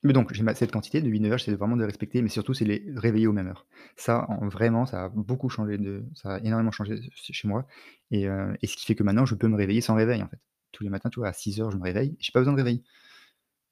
mais 0.03 0.13
donc 0.13 0.33
j'ai 0.33 0.43
cette 0.55 0.71
quantité 0.71 1.01
de 1.01 1.09
8-9 1.09 1.31
heures, 1.33 1.37
j'essaie 1.39 1.55
vraiment 1.55 1.77
de 1.77 1.83
respecter, 1.85 2.21
mais 2.21 2.29
surtout 2.29 2.53
c'est 2.53 2.65
les 2.65 2.83
réveiller 2.95 3.27
aux 3.27 3.33
mêmes 3.33 3.47
heures. 3.47 3.65
Ça 3.95 4.25
en 4.29 4.47
vraiment, 4.49 4.85
ça 4.85 5.05
a 5.05 5.09
beaucoup 5.09 5.49
changé 5.49 5.77
ça 6.15 6.35
a 6.35 6.39
énormément 6.39 6.71
changé 6.71 6.99
chez 7.15 7.47
moi 7.47 7.65
et 8.11 8.27
heu, 8.27 8.55
et 8.61 8.67
ce 8.67 8.75
qui 8.77 8.85
fait 8.85 8.95
que 8.95 9.03
maintenant 9.03 9.25
je 9.25 9.35
peux 9.35 9.47
me 9.47 9.55
réveiller 9.57 9.81
sans 9.81 9.95
réveil 9.95 10.21
en 10.23 10.27
fait. 10.29 10.39
Tous 10.71 10.83
les 10.83 10.89
matins, 10.89 11.09
tu 11.09 11.19
vois, 11.19 11.29
à 11.29 11.33
6 11.33 11.59
heures 11.61 11.71
je 11.71 11.77
me 11.77 11.83
réveille, 11.83 12.15
j'ai 12.19 12.31
pas 12.31 12.39
besoin 12.39 12.53
de 12.53 12.57
réveil. 12.59 12.83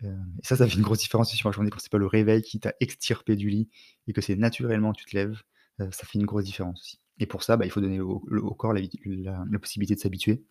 Heu, 0.03 0.09
et 0.43 0.45
ça, 0.47 0.55
ça 0.57 0.67
fait 0.67 0.75
une 0.75 0.81
grosse 0.83 0.99
différence 0.99 1.33
sur 1.33 1.47
ma 1.49 1.53
journée 1.53 1.69
quand 1.69 1.79
c'est 1.79 1.91
pas 1.91 1.97
le 1.97 2.07
réveil 2.07 2.41
qui 2.41 2.59
t'a 2.59 2.73
extirpé 2.79 3.35
du 3.35 3.49
lit 3.49 3.69
et 4.07 4.13
que 4.13 4.21
c'est 4.21 4.35
naturellement 4.35 4.93
tu 4.93 5.05
te 5.05 5.15
lèves, 5.15 5.41
heu, 5.81 5.89
ça 5.91 6.05
fait 6.05 6.19
une 6.19 6.25
grosse 6.25 6.45
différence 6.45 6.81
aussi. 6.81 6.99
Et 7.19 7.25
pour 7.27 7.43
ça, 7.43 7.57
bah, 7.57 7.65
il 7.65 7.71
faut 7.71 7.81
donner 7.81 8.01
au 8.01 8.19
corps 8.55 8.73
la 8.73 9.59
possibilité 9.59 9.95
de 9.95 9.99
s'habituer 10.01 10.43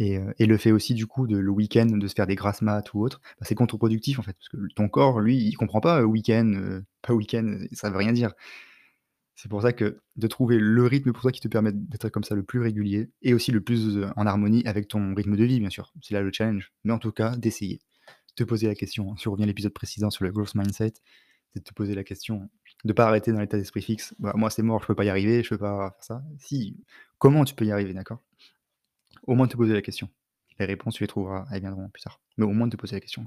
et 0.00 0.18
heu, 0.18 0.34
et 0.40 0.46
le 0.46 0.58
fait 0.58 0.72
aussi 0.72 0.94
du 0.94 1.06
coup 1.06 1.28
de 1.28 1.36
le 1.38 1.50
week-end 1.52 1.86
de 1.86 2.08
se 2.08 2.14
faire 2.14 2.26
des 2.26 2.36
grasses 2.36 2.62
mat 2.62 2.92
ou 2.94 3.02
autre, 3.04 3.20
bah, 3.40 3.46
c'est 3.48 3.54
contre-productif 3.54 4.18
en 4.18 4.22
fait, 4.22 4.34
parce 4.34 4.48
que 4.48 4.58
ton 4.74 4.88
corps 4.88 5.20
lui, 5.20 5.38
il 5.38 5.54
comprend 5.56 5.80
pas, 5.80 6.00
heu, 6.02 6.04
week-end, 6.06 6.52
heu, 6.56 6.84
pas 7.02 7.14
week-end, 7.14 7.58
ça 7.72 7.90
veut 7.90 7.98
rien 7.98 8.12
dire. 8.12 8.32
C'est 9.34 9.48
pour 9.48 9.62
ça 9.62 9.72
que 9.72 10.00
de 10.16 10.26
trouver 10.26 10.58
le 10.58 10.84
rythme 10.86 11.12
pour 11.12 11.22
toi 11.22 11.32
qui 11.32 11.40
te 11.40 11.48
permette 11.48 11.88
d'être 11.88 12.10
comme 12.10 12.24
ça 12.24 12.34
le 12.34 12.42
plus 12.42 12.60
régulier 12.60 13.08
et 13.22 13.32
aussi 13.32 13.52
le 13.52 13.62
plus, 13.62 13.98
en 14.16 14.26
harmonie 14.26 14.62
avec 14.66 14.86
ton 14.88 15.14
rythme 15.14 15.36
de 15.36 15.44
vie 15.44 15.60
bien 15.60 15.70
sûr. 15.70 15.92
C'est 16.02 16.12
là 16.14 16.20
le 16.20 16.30
challenge, 16.32 16.72
mais 16.84 16.92
en 16.92 16.98
tout 16.98 17.12
cas 17.12 17.36
d'essayer 17.36 17.80
te 18.36 18.44
poser 18.44 18.66
la 18.68 18.74
question, 18.74 19.12
hein, 19.12 19.16
si 19.18 19.28
on 19.28 19.32
revient 19.32 19.44
à 19.44 19.46
l'épisode 19.46 19.74
précédent 19.74 20.10
sur 20.10 20.24
le 20.24 20.32
growth 20.32 20.54
mindset, 20.56 20.94
c'est 21.52 21.60
de 21.60 21.64
te 21.64 21.74
poser 21.74 21.94
la 21.94 22.04
question, 22.04 22.50
de 22.84 22.92
pas 22.94 23.06
arrêter 23.06 23.32
dans 23.32 23.40
l'état 23.40 23.58
d'esprit 23.58 23.82
fixe. 23.82 24.14
Bah, 24.20 24.32
moi, 24.36 24.50
c'est 24.50 24.62
mort, 24.62 24.80
je 24.82 24.86
peux 24.88 24.94
pas 24.96 25.04
y 25.04 25.10
arriver, 25.10 25.42
je 25.44 25.50
peux 25.50 25.58
pas 25.58 25.90
faire 25.98 26.04
ça. 26.04 26.24
Si, 26.38 26.76
comment 27.18 27.44
tu 27.44 27.54
peux 27.54 27.66
y 27.66 27.72
arriver, 27.72 27.94
d'accord? 27.94 28.22
Au 29.24 29.34
moins 29.34 29.46
te 29.46 29.56
poser 29.56 29.72
la 29.72 29.82
question. 29.82 30.08
Les 30.58 30.66
réponses, 30.66 30.94
tu 30.94 31.02
les 31.04 31.08
trouveras, 31.08 31.46
elles 31.52 31.60
viendront 31.60 31.88
plus 31.88 32.02
tard. 32.02 32.20
Mais 32.36 32.44
au 32.44 32.52
moins 32.52 32.68
te 32.68 32.76
poser 32.76 32.96
la 32.96 33.00
question. 33.00 33.26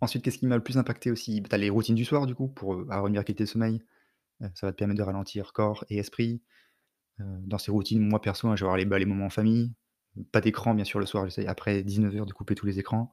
Ensuite, 0.00 0.22
qu'est-ce 0.22 0.38
qui 0.38 0.46
m'a 0.46 0.56
le 0.56 0.62
plus 0.62 0.78
impacté 0.78 1.10
aussi? 1.10 1.40
Bah, 1.40 1.48
tu 1.50 1.56
les 1.58 1.70
routines 1.70 1.94
du 1.94 2.04
soir, 2.04 2.26
du 2.26 2.34
coup, 2.34 2.48
pour, 2.48 2.74
heu, 2.74 2.82
avoir 2.90 3.06
une 3.06 3.12
meilleure 3.12 3.24
qualité 3.24 3.44
de 3.44 3.48
sommeil. 3.48 3.82
Heu, 4.42 4.50
ça 4.54 4.66
va 4.66 4.72
te 4.72 4.78
permettre 4.78 4.98
de 4.98 5.04
ralentir 5.04 5.52
corps 5.52 5.84
et 5.90 5.98
esprit. 5.98 6.42
Heu, 7.20 7.24
dans 7.46 7.58
ces 7.58 7.70
routines, 7.70 8.06
moi 8.06 8.20
perso, 8.20 8.48
hein, 8.48 8.56
je 8.56 8.62
vais 8.64 8.66
avoir 8.66 8.78
les, 8.78 8.84
bah, 8.86 8.98
les 8.98 9.06
moments 9.06 9.26
en 9.26 9.30
famille, 9.30 9.72
pas 10.32 10.40
d'écran 10.40 10.74
bien 10.74 10.84
sûr 10.84 11.00
le 11.00 11.06
soir, 11.06 11.24
j'essaye 11.26 11.46
après 11.46 11.82
19:00 11.82 12.26
de 12.26 12.32
couper 12.32 12.54
tous 12.54 12.66
les 12.66 12.78
écrans. 12.78 13.12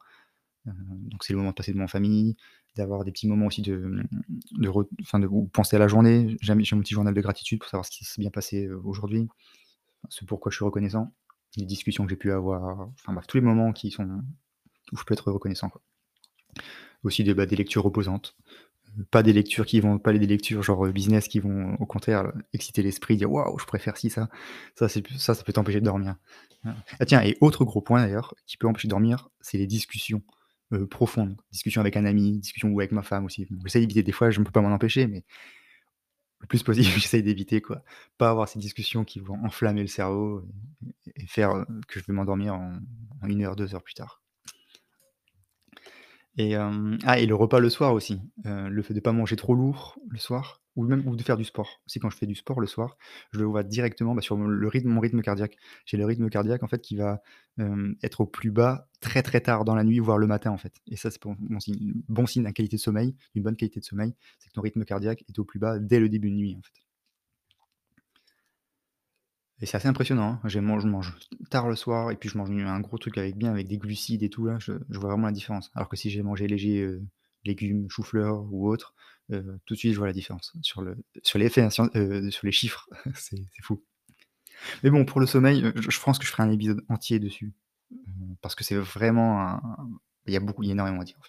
Donc 0.66 1.24
c'est 1.24 1.34
le 1.34 1.38
moment 1.38 1.52
de 1.52 1.56
passer 1.56 1.74
devant 1.74 1.86
en 1.86 1.88
famille, 1.88 2.38
d'avoir 2.75 3.06
des 3.06 3.12
petits 3.12 3.28
moments 3.28 3.46
aussi 3.48 3.62
de, 3.62 3.75
de 3.78 4.64
de 4.64 5.28
ou 5.28 5.48
penser 5.48 5.75
à 5.75 5.80
la 5.80 5.88
journée. 5.88 6.38
J'ai 6.42 6.54
mon 6.56 6.82
petit 6.82 6.94
journal 6.94 7.14
de 7.14 7.22
gratitude 7.22 7.60
pour 7.60 7.70
savoir 7.70 7.86
ce 7.86 7.92
qui 7.92 8.04
s'est 8.04 8.20
bien 8.22 8.32
passé, 8.32 8.70
aujourd'hui, 8.70 9.28
ce 10.10 10.26
pourquoi 10.26 10.52
je 10.52 10.58
suis 10.58 10.66
reconnaissant, 10.66 11.14
les 11.58 11.66
discussions 11.66 12.04
que 12.06 12.10
j'ai 12.10 12.16
pu 12.16 12.32
avoir, 12.32 12.90
enfin 13.08 13.20
tous 13.28 13.38
les 13.38 13.42
moments 13.42 13.72
qui 13.74 13.92
sont 13.92 14.22
où 14.92 14.98
je 14.98 15.04
peux 15.04 15.14
être 15.14 15.32
reconnaissant. 15.32 15.72
Aussi 17.04 17.24
des, 17.24 17.34
bah, 17.34 17.46
des 17.46 17.56
lectures 17.56 17.84
reposantes, 17.84 18.36
pas 19.12 19.24
des 19.24 19.34
lectures 19.34 19.66
qui 19.66 19.80
vont 19.80 20.00
pas 20.00 20.14
des 20.14 20.26
lectures 20.26 20.64
genre, 20.64 20.86
heu, 20.86 20.92
business 20.92 21.28
qui 21.28 21.40
vont 21.40 21.76
au 21.76 21.86
contraire 21.86 22.32
exciter 22.54 22.82
l'esprit, 22.82 23.18
dire: 23.18 23.32
«Waouh, 23.32 23.60
je 23.60 23.66
préfère 23.66 23.98
ci, 23.98 24.10
ça». 24.10 24.30
Ça 24.76 24.88
ça, 24.90 25.36
ça 25.36 25.44
peut 25.44 25.54
t'empêcher 25.54 25.82
de 25.82 25.86
dormir. 25.86 26.16
Ah 27.00 27.06
tiens 27.06 27.22
et 27.22 27.38
autre 27.42 27.64
gros 27.66 27.82
point 27.82 28.02
d'ailleurs 28.02 28.34
qui 28.48 28.58
peut 28.58 28.68
empêcher 28.68 28.88
de 28.88 28.92
dormir, 28.92 29.30
c'est 29.40 29.58
les 29.58 29.68
discussions, 29.68 30.24
heu, 30.74 30.88
profondes. 30.88 31.38
Discussions 31.52 31.82
avec 31.82 31.98
un 31.98 32.06
ami, 32.06 32.40
discussions 32.40 32.76
avec 32.78 32.92
ma 32.92 33.04
femme 33.04 33.26
aussi. 33.26 33.48
J'essaie 33.66 33.82
d'éviter 33.82 34.04
des 34.04 34.12
fois, 34.12 34.32
je 34.32 34.40
ne 34.40 34.46
peux 34.46 34.52
pas 34.52 34.62
m'en 34.62 34.74
empêcher, 34.74 35.08
mais 35.08 35.24
plus 36.46 36.64
possible 36.64 36.88
j'essaye 37.00 37.24
d'éviter 37.24 37.62
quoi. 37.62 37.84
Pas 38.18 38.30
avoir 38.30 38.48
ces 38.48 38.60
discussions 38.60 39.04
qui 39.04 39.20
vont 39.20 39.44
enflammer 39.46 39.82
le 39.82 39.88
cerveau 39.88 40.44
et 41.16 41.28
faire, 41.28 41.66
que 41.88 42.00
je 42.00 42.06
vais 42.06 42.14
m'endormir 42.14 42.56
en 42.56 42.80
1 43.22 43.42
heure, 43.42 43.56
2 43.56 43.75
heures 43.75 43.84
plus 43.84 43.94
tard. 43.94 44.22
Et 46.38 46.56
ah 46.56 47.18
le 47.25 47.34
repas 47.34 47.60
le 47.60 47.70
soir 47.70 47.94
aussi, 47.94 48.22
le 48.44 48.82
fait 48.82 48.94
de 48.94 49.00
pas 49.00 49.14
manger 49.14 49.38
trop 49.38 49.56
lourd 49.56 49.98
le 50.10 50.18
soir 50.18 50.62
ou 50.75 50.84
même 50.84 51.08
ou 51.08 51.15
de 51.15 51.24
faire 51.24 51.38
du 51.38 51.46
sport. 51.46 51.82
Aussi 51.86 52.00
quand 52.00 52.10
je 52.10 52.17
fais 52.17 52.25
du 52.25 52.36
sport 52.36 52.60
le 52.60 52.67
soir, 52.67 52.98
je 53.32 53.39
le 53.39 53.46
vois 53.46 53.63
directement, 53.63 54.13
bah, 54.15 54.22
sur 54.22 54.38
le 54.38 54.67
rythme 54.67 54.89
mon 54.89 55.00
rythme 55.00 55.22
cardiaque. 55.22 55.58
J'ai 55.86 55.98
le 55.98 56.05
rythme 56.05 56.29
cardiaque 56.29 56.63
en 56.63 56.67
fait 56.67 56.82
qui 56.82 56.96
va, 56.96 57.22
être 58.03 58.22
au 58.22 58.25
plus 58.25 58.51
bas 58.51 58.89
très, 59.00 59.24
très 59.24 59.39
tard 59.41 59.63
dans 59.63 59.75
la 59.75 59.84
nuit, 59.84 60.00
voire 60.00 60.17
le 60.17 60.27
matin 60.27 60.51
en 60.51 60.58
fait. 60.58 60.74
Et 60.88 60.98
ça 60.98 61.10
c'est 61.12 61.22
bon 61.24 61.60
signe 61.60 61.94
bon 62.10 62.25
signe 62.25 62.44
de 62.44 62.50
qualité 62.51 62.75
de 62.77 62.82
sommeil, 62.82 63.15
d'une 63.34 63.44
bonne 63.44 63.55
qualité 63.55 63.79
de 63.79 63.86
sommeil, 63.86 64.13
c'est 64.39 64.50
que 64.50 64.53
ton 64.53 64.62
rythme 64.62 64.84
cardiaque 64.84 65.24
est 65.29 65.39
au 65.39 65.46
plus 65.46 65.60
bas 65.60 65.79
dès 65.79 66.00
le 66.00 66.10
début 66.10 66.29
de 66.32 66.36
nuit 66.36 66.55
en 66.58 66.62
fait. 66.62 66.74
Et 69.62 69.65
c'est 69.65 69.77
assez 69.77 69.88
impressionnant, 69.88 70.39
hein. 70.44 70.48
J'ai 70.50 70.60
mange 70.60 70.84
je 70.84 70.88
mange 70.88 71.17
tard 71.50 71.70
le 71.70 71.75
soir 71.75 72.12
et 72.12 72.17
puis 72.17 72.27
je 72.29 72.38
mange 72.38 72.51
un 72.51 72.79
gros 72.82 72.98
truc 72.98 73.17
avec 73.17 73.38
bien 73.38 73.51
avec 73.51 73.67
des 73.67 73.77
glucides 73.77 74.24
et 74.24 74.29
tout 74.29 74.46
là, 74.46 74.58
je 74.60 74.74
je 74.89 75.00
vois 75.00 75.12
vraiment 75.12 75.27
la 75.27 75.34
différence. 75.34 75.72
Alors 75.75 75.88
que 75.88 75.96
si 75.96 76.10
j'ai 76.10 76.22
mangé 76.24 76.48
léger, 76.48 77.00
légumes, 77.46 77.88
chou-fleur 77.89 78.46
ou 78.51 78.70
autre, 78.70 78.94
tout 79.29 79.74
de 79.74 79.79
suite 79.79 79.94
je 79.94 79.98
vois 79.98 80.08
la 80.08 80.13
différence 80.13 80.53
sur 80.62 80.82
le 80.82 80.98
sur 81.24 81.39
scien 81.50 81.70
heu, 81.96 82.32
sur 82.32 82.46
les 82.46 82.51
chiffres, 82.51 82.89
c'est 83.15 83.38
fou. 83.62 83.84
Mais 84.84 84.89
bon 84.89 85.05
pour 85.05 85.20
le 85.20 85.27
sommeil, 85.27 85.72
je 85.75 86.00
pense 86.00 86.20
que 86.20 86.25
je 86.25 86.32
ferai 86.32 86.44
un 86.44 86.51
épisode 86.51 86.84
entier 86.89 87.20
dessus, 87.20 87.53
heu, 87.94 87.98
parce 88.41 88.55
que 88.55 88.63
c'est 88.63 88.75
vraiment 88.77 89.41
un 89.41 89.62
il 90.27 90.34
y 90.34 90.38
a 90.38 90.39
beaucoup 90.39 90.63
il 90.63 90.67
y 90.67 90.72
a 90.72 90.74
énormément 90.74 91.01
à 91.01 91.05
dire. 91.05 91.20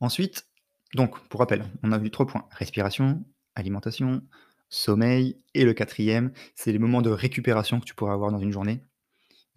Ensuite, 0.00 0.46
donc 0.94 1.18
pour 1.28 1.40
rappel, 1.40 1.64
on 1.82 1.92
a 1.92 1.98
vu 1.98 2.10
3 2.10 2.26
points: 2.26 2.46
respiration, 2.52 3.24
alimentation, 3.54 4.22
sommeil 4.68 5.38
et 5.54 5.64
le 5.64 5.72
4e, 5.74 6.32
c'est 6.54 6.72
les 6.72 6.78
moments 6.78 7.02
de 7.02 7.10
récupération 7.10 7.80
que 7.80 7.84
tu 7.84 7.94
pourras 7.94 8.12
avoir 8.14 8.30
dans 8.30 8.38
une 8.38 8.52
journée 8.52 8.82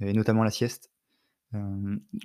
et 0.02 0.14
notamment 0.14 0.44
la 0.44 0.52
sieste. 0.52 0.92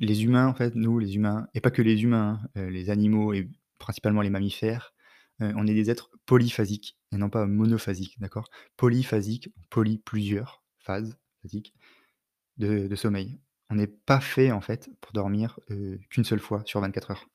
Les 0.00 0.24
humains 0.24 0.46
en 0.46 0.54
fait, 0.54 0.74
nous 0.74 0.98
les 0.98 1.16
humains 1.16 1.48
et 1.54 1.60
pas 1.60 1.70
que 1.70 1.82
les 1.82 2.02
humains, 2.04 2.40
hein, 2.54 2.70
les 2.70 2.90
animaux 2.90 3.32
et 3.32 3.48
principalement 3.78 4.22
les 4.22 4.30
mammifères, 4.30 4.94
on 5.40 5.66
est 5.66 5.74
des 5.74 5.90
êtres 5.90 6.10
polyphasiques 6.24 6.98
et 7.12 7.16
non 7.18 7.28
pas 7.30 7.46
monophasiques, 7.46 8.18
d'accord? 8.20 8.48
Polyphasiques, 8.76 9.50
poly 9.70 9.98
plusieurs, 9.98 10.62
phase, 10.78 11.18
phasique, 11.42 11.74
de 12.58 12.94
sommeil. 12.96 13.40
On 13.70 13.74
n'est 13.74 13.86
pas 13.86 14.20
fait 14.20 14.52
en 14.52 14.60
fait 14.60 14.90
pour 15.00 15.12
dormir, 15.12 15.58
qu'une 16.10 16.24
seule 16.24 16.40
fois 16.40 16.62
sur 16.64 16.80
24 16.80 17.10
heures. 17.10 17.26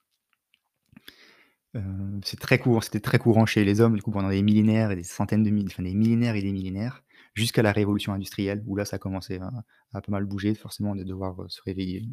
Heu, 1.76 1.82
c'est 2.24 2.40
très 2.40 2.60
courant, 2.60 2.82
c'était 2.82 3.00
très 3.00 3.18
courant 3.20 3.46
chez 3.46 3.64
les 3.64 3.80
hommes 3.80 3.96
du 3.96 4.02
coup 4.02 4.12
pendant 4.12 4.30
des 4.30 4.42
millénaires 4.42 4.92
et 4.92 4.96
des 4.96 5.04
centaines 5.04 5.44
de 5.44 5.50
mil 5.50 5.68
enfin 5.68 5.84
des 5.84 5.94
millénaires 5.94 6.36
et 6.36 6.42
des 6.42 6.52
millénaires, 6.52 7.04
jusqu'à 7.34 7.62
la 7.62 7.72
révolution 7.72 8.14
industrielle 8.14 8.62
où 8.68 8.76
là 8.76 8.84
ça 8.86 8.98
a 8.98 9.00
commencé 9.00 9.38
à 9.38 9.52
à 9.94 10.02
pas 10.02 10.12
mal 10.12 10.26
bouger 10.26 10.56
forcément 10.56 10.96
de 10.96 11.04
devoir, 11.04 11.36
se 11.50 11.62
réveiller. 11.64 12.08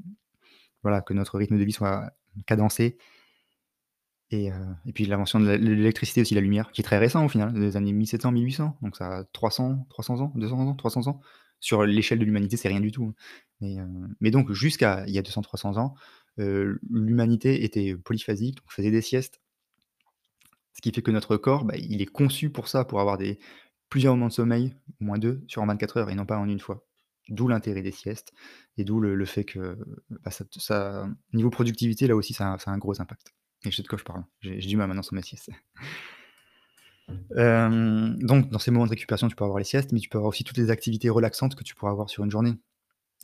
Voilà, 0.82 1.00
que 1.02 1.14
notre 1.14 1.38
rythme 1.38 1.58
de 1.58 1.64
vie 1.64 1.73
soit 1.73 2.12
cadencé 2.47 2.99
et 4.30 4.50
heu, 4.52 4.54
et 4.87 4.92
puis 4.92 5.06
l'invention 5.06 5.40
de 5.40 5.47
l'é 5.49 5.58
l'électricité 5.58 6.20
aussi, 6.23 6.35
la 6.35 6.40
lumière, 6.42 6.70
qui 6.73 6.80
est 6.82 6.85
très 6.85 6.99
récent 6.99 7.25
au 7.25 7.28
final, 7.28 7.52
des 7.54 7.76
années 7.76 7.92
1700-1800, 7.92 8.76
donc 8.82 8.97
ça 8.97 9.18
a 9.18 9.25
300-300 9.25 10.20
ans, 10.20 10.32
200 10.37 10.61
ans, 10.61 10.75
300 10.75 11.06
ans. 11.08 11.20
Sur 11.61 11.85
l'échelle 11.87 12.18
de 12.20 12.25
l'humanité, 12.25 12.56
c'est 12.56 12.68
rien 12.68 12.80
du 12.80 12.92
tout, 12.92 13.04
hein. 13.06 13.14
Mais, 13.61 13.78
heu, 13.80 13.87
mais 14.20 14.30
donc 14.30 14.52
jusqu'à 14.52 15.04
il 15.08 15.14
y 15.14 15.18
a 15.18 15.23
200-300 15.23 15.76
ans, 15.78 15.94
heu, 16.38 16.78
l'humanité 16.90 17.64
était 17.64 17.97
polyphasique, 17.97 18.56
donc 18.58 18.70
faisait 18.73 18.90
des 18.92 19.02
siestes. 19.02 19.40
Ce 20.75 20.80
qui 20.80 20.92
fait 20.92 21.02
que 21.02 21.11
notre 21.11 21.37
corps, 21.37 21.64
bah, 21.64 21.75
il 21.76 22.00
est 22.02 22.06
conçu 22.06 22.50
pour 22.50 22.68
ça, 22.68 22.85
pour 22.85 23.00
avoir 23.00 23.18
des 23.18 23.38
plusieurs 23.90 24.14
moments 24.14 24.28
de 24.28 24.32
sommeil, 24.32 24.75
au 25.00 25.04
moins 25.04 25.18
2 25.18 25.42
sur 25.49 25.64
24 25.66 25.97
heures 25.97 26.11
et 26.11 26.14
non 26.14 26.26
pas 26.26 26.38
en 26.38 26.49
1 26.49 26.61
fois. 26.61 26.87
D'où 27.28 27.49
l'intérêt 27.49 27.82
des 27.82 27.90
siestes 27.92 28.32
et 28.76 28.85
d'où 28.85 29.00
le 29.00 29.25
fait 29.26 29.44
que, 29.44 29.76
bah, 30.11 30.30
niveau 31.32 31.50
productivité 31.50 32.06
là 32.06 32.16
aussi 32.16 32.32
ça 32.35 32.52
a 32.54 32.70
un 32.70 32.78
gros 32.78 33.00
impact 33.00 33.32
et 33.65 33.71
je 33.71 33.77
sais 33.77 33.83
de 33.83 33.88
quoi 33.88 33.99
je 33.99 34.05
parle. 34.05 34.25
J'ai 34.41 34.59
du 34.59 34.77
mal 34.77 34.88
maintenant 34.88 35.03
sans 35.03 35.17
mes 35.17 35.23
siestes. 35.23 35.50
Hem, 37.37 38.17
donc 38.23 38.50
dans 38.50 38.59
ces 38.59 38.71
moments 38.71 38.87
de 38.87 38.91
récupération, 38.91 39.29
tu 39.29 39.37
peux 39.37 39.45
avoir 39.45 39.59
les 39.59 39.65
siestes, 39.65 39.93
mais 39.93 40.00
tu 40.00 40.09
peux 40.09 40.19
avoir 40.19 40.31
aussi 40.31 40.45
toutes 40.45 40.59
les 40.59 40.71
activités 40.71 41.09
relaxantes 41.11 41.55
que 41.55 41.65
tu 41.65 41.75
pourras 41.75 41.93
avoir 41.93 42.11
sur 42.11 42.25
une 42.25 42.31
journée. 42.31 42.55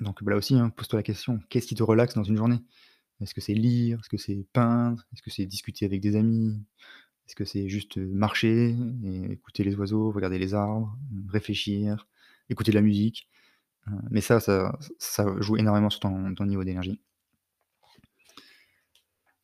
Donc 0.00 0.23
bah, 0.25 0.33
là 0.33 0.37
aussi, 0.37 0.55
hein, 0.55 0.71
pose-toi 0.71 0.99
la 0.99 1.03
question: 1.03 1.41
qu'est-ce 1.49 1.67
qui 1.67 1.75
te 1.75 1.83
relaxe 1.83 2.14
dans 2.14 2.25
une 2.25 2.37
journée? 2.37 2.61
Est-ce 3.21 3.35
que 3.35 3.41
c'est 3.41 3.55
lire? 3.55 4.00
Est-ce 4.00 4.09
que 4.09 4.19
c'est 4.19 4.47
peindre? 4.53 5.05
Est-ce 5.12 5.23
que 5.23 5.31
c'est 5.31 5.47
discuter 5.47 5.85
avec 5.87 6.00
des 6.00 6.17
amis? 6.17 6.61
Est-ce 7.26 7.37
que 7.37 7.45
c'est 7.45 7.69
juste, 7.69 7.97
marcher 7.97 8.76
et 9.05 9.33
écouter 9.33 9.64
les 9.64 9.75
oiseaux, 9.76 10.11
regarder 10.11 10.38
les 10.38 10.55
arbres, 10.55 10.97
réfléchir, 11.29 12.07
écouter 12.50 12.73
de 12.73 12.76
la 12.76 12.83
musique? 12.83 13.29
Heu, 13.88 13.93
mais 14.11 14.21
ça 14.21 14.41
ça 14.41 15.26
joue 15.41 15.57
énormément 15.57 15.91
sur 15.91 16.00
ton 16.00 16.47
niveau 16.47 16.64
d'énergie. 16.64 17.00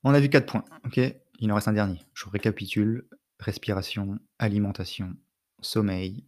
On 0.04 0.14
a 0.14 0.21
vu 0.21 0.28
4 0.28 0.47
points, 0.50 0.64
OK? 0.85 1.00
Il 1.38 1.52
en 1.52 1.54
reste 1.54 1.69
un 1.69 1.73
dernier. 1.73 2.00
Je 2.14 2.28
récapitule: 2.28 3.07
respiration, 3.38 4.19
alimentation, 4.38 5.14
sommeil, 5.61 6.25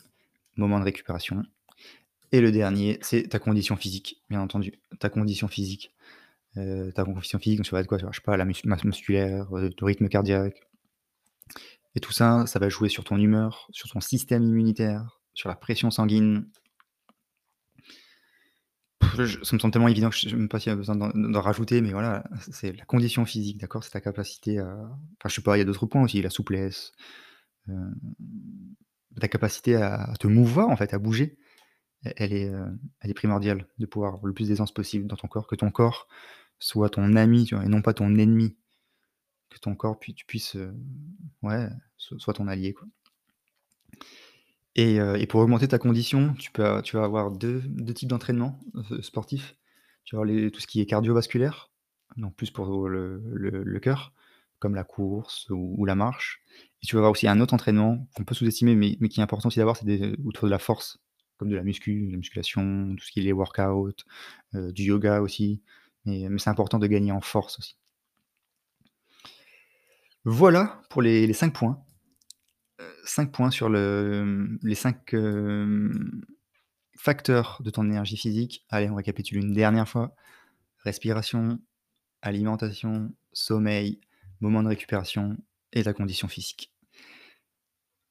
moment 0.56 0.78
de 0.80 0.84
récupération 0.84 1.42
et 2.32 2.40
le 2.40 2.52
dernier, 2.52 2.98
c'est 3.02 3.28
ta 3.28 3.38
condition 3.38 3.76
physique, 3.76 4.22
bien 4.30 4.40
entendu. 4.40 4.80
Ta 5.00 5.10
condition 5.10 5.48
physique, 5.48 5.92
heu, 6.56 6.92
ta 6.94 7.04
condition 7.04 7.38
physique, 7.38 7.64
ça 7.66 7.76
va 7.76 7.80
être 7.80 7.88
quoi? 7.88 7.98
Je 7.98 8.06
sais 8.06 8.22
pas, 8.24 8.36
la 8.36 8.44
masse 8.44 8.84
musculaire, 8.84 9.54
heu, 9.56 9.70
ton 9.70 9.86
rythme 9.86 10.08
cardiaque 10.08 10.62
et 11.94 12.00
tout 12.00 12.12
ça, 12.12 12.46
ça 12.46 12.58
va 12.58 12.68
jouer 12.68 12.88
sur 12.88 13.04
ton 13.04 13.18
humeur, 13.18 13.68
sur 13.70 13.88
ton 13.90 14.00
système 14.00 14.42
immunitaire, 14.42 15.20
sur 15.34 15.48
la 15.48 15.54
pression 15.54 15.90
sanguine. 15.90 16.46
Ça 19.16 19.54
me 19.54 19.58
semble 19.58 19.72
tellement 19.72 19.88
évident 19.88 20.10
que 20.10 20.16
je 20.16 20.28
sais 20.28 20.36
même 20.36 20.48
pas 20.48 20.58
s'il 20.58 20.70
y 20.70 20.72
a 20.72 20.76
besoin 20.76 20.96
d'en 20.96 21.40
rajouter, 21.40 21.80
mais 21.80 21.92
voilà, 21.92 22.24
c'est 22.50 22.72
la 22.72 22.84
condition 22.84 23.24
physique, 23.24 23.58
d'accord? 23.58 23.84
C'est 23.84 23.90
ta 23.90 24.00
capacité 24.00 24.58
à 24.58 24.74
enfin, 24.74 25.28
je 25.28 25.34
sais 25.34 25.42
pas, 25.42 25.56
il 25.56 25.60
y 25.60 25.62
a 25.62 25.64
d'autres 25.64 25.86
points 25.86 26.02
aussi, 26.02 26.22
la 26.22 26.30
souplesse, 26.30 26.92
hem, 27.68 27.94
ta 29.20 29.28
capacité 29.28 29.76
à 29.76 30.14
te 30.18 30.26
mouvoir, 30.26 30.68
en 30.68 30.76
fait, 30.76 30.94
à 30.94 30.98
bouger. 30.98 31.38
E 32.06 32.12
elle 32.16 32.32
est, 32.32 33.14
primordiale 33.14 33.66
de 33.78 33.86
pouvoir 33.86 34.14
avoir 34.14 34.26
le 34.26 34.34
plus 34.34 34.48
d'aisance 34.48 34.72
possible 34.72 35.06
dans 35.06 35.16
ton 35.16 35.28
corps, 35.28 35.46
que 35.46 35.56
ton 35.56 35.70
corps 35.70 36.08
soit 36.58 36.90
ton 36.90 37.16
ami? 37.16 37.48
Et 37.52 37.68
non 37.68 37.82
pas 37.82 37.94
ton 37.94 38.16
ennemi. 38.16 38.56
Que 39.50 39.58
ton 39.58 39.74
corps 39.76 39.98
puis 39.98 40.14
tu 40.14 40.24
puisses, 40.24 40.56
heu, 40.56 40.74
ouais, 41.42 41.68
so 41.96 42.18
soit 42.18 42.34
ton 42.34 42.48
allié, 42.48 42.72
quoi. 42.72 42.88
Et 44.76 44.98
heu 45.00 45.16
et 45.20 45.26
pour 45.26 45.40
augmenter 45.40 45.68
ta 45.68 45.78
condition, 45.78 46.34
tu 46.34 46.50
vas 46.56 47.04
avoir 47.04 47.30
deux 47.30 47.60
2 47.66 47.94
types 47.94 48.08
d'entraînement, 48.08 48.58
heu, 48.90 49.02
sportifs. 49.02 49.56
Tu 50.04 50.16
vas 50.16 50.22
avoir 50.22 50.50
tout 50.50 50.60
ce 50.60 50.66
qui 50.66 50.80
est 50.80 50.86
cardiovasculaire, 50.86 51.70
donc 52.16 52.34
plus 52.36 52.50
pour 52.50 52.88
le 52.88 53.78
cœur, 53.80 54.12
comme 54.58 54.74
la 54.74 54.84
course 54.84 55.46
ou 55.50 55.84
la 55.84 55.94
marche 55.94 56.40
et 56.82 56.86
tu 56.86 56.96
vas 56.96 57.00
avoir 57.00 57.12
aussi 57.12 57.28
un 57.28 57.40
autre 57.40 57.54
entraînement 57.54 58.08
qu'on 58.16 58.24
peut 58.24 58.34
sous-estimer, 58.34 58.74
mais 58.76 59.08
qui 59.08 59.20
est 59.20 59.22
important 59.22 59.48
aussi 59.48 59.58
d'avoir, 59.60 59.76
c'est 59.76 60.14
autour 60.24 60.46
de 60.46 60.50
la 60.50 60.58
force, 60.58 60.98
comme 61.36 61.48
de 61.48 61.54
la 61.56 61.62
muscu, 61.62 62.08
la 62.10 62.16
musculation, 62.16 62.94
tout 62.96 63.04
ce 63.04 63.12
qui 63.12 63.20
est 63.20 63.22
les 63.22 63.32
workouts, 63.32 63.92
heu, 64.54 64.72
du 64.72 64.84
yoga 64.84 65.20
aussi, 65.22 65.62
mais 66.04 66.28
mais 66.30 66.38
c'est 66.38 66.50
important 66.50 66.78
de 66.80 66.86
gagner 66.88 67.12
en 67.12 67.20
force 67.20 67.58
aussi. 67.58 67.74
Voilà 70.24 70.80
pour 70.88 71.02
les 71.02 71.26
les 71.26 71.32
5 71.32 71.52
points. 71.52 71.78
Heu, 73.02 73.06
5 73.06 73.32
points 73.32 73.50
sur 73.50 73.68
le, 73.68 74.58
les 74.62 74.74
5, 74.74 75.14
hem, 75.14 76.22
facteurs 76.96 77.60
de 77.64 77.70
ton 77.70 77.84
énergie 77.84 78.16
physique. 78.16 78.64
Allez, 78.70 78.88
on 78.90 78.94
récapitule 78.94 79.38
une 79.38 79.52
dernière 79.52 79.88
fois. 79.88 80.14
Respiration, 80.84 81.58
alimentation, 82.22 83.12
sommeil, 83.32 84.00
moment 84.40 84.62
de 84.62 84.68
récupération 84.68 85.36
et 85.72 85.84
ta 85.84 85.92
condition 85.92 86.28
physique. 86.28 86.72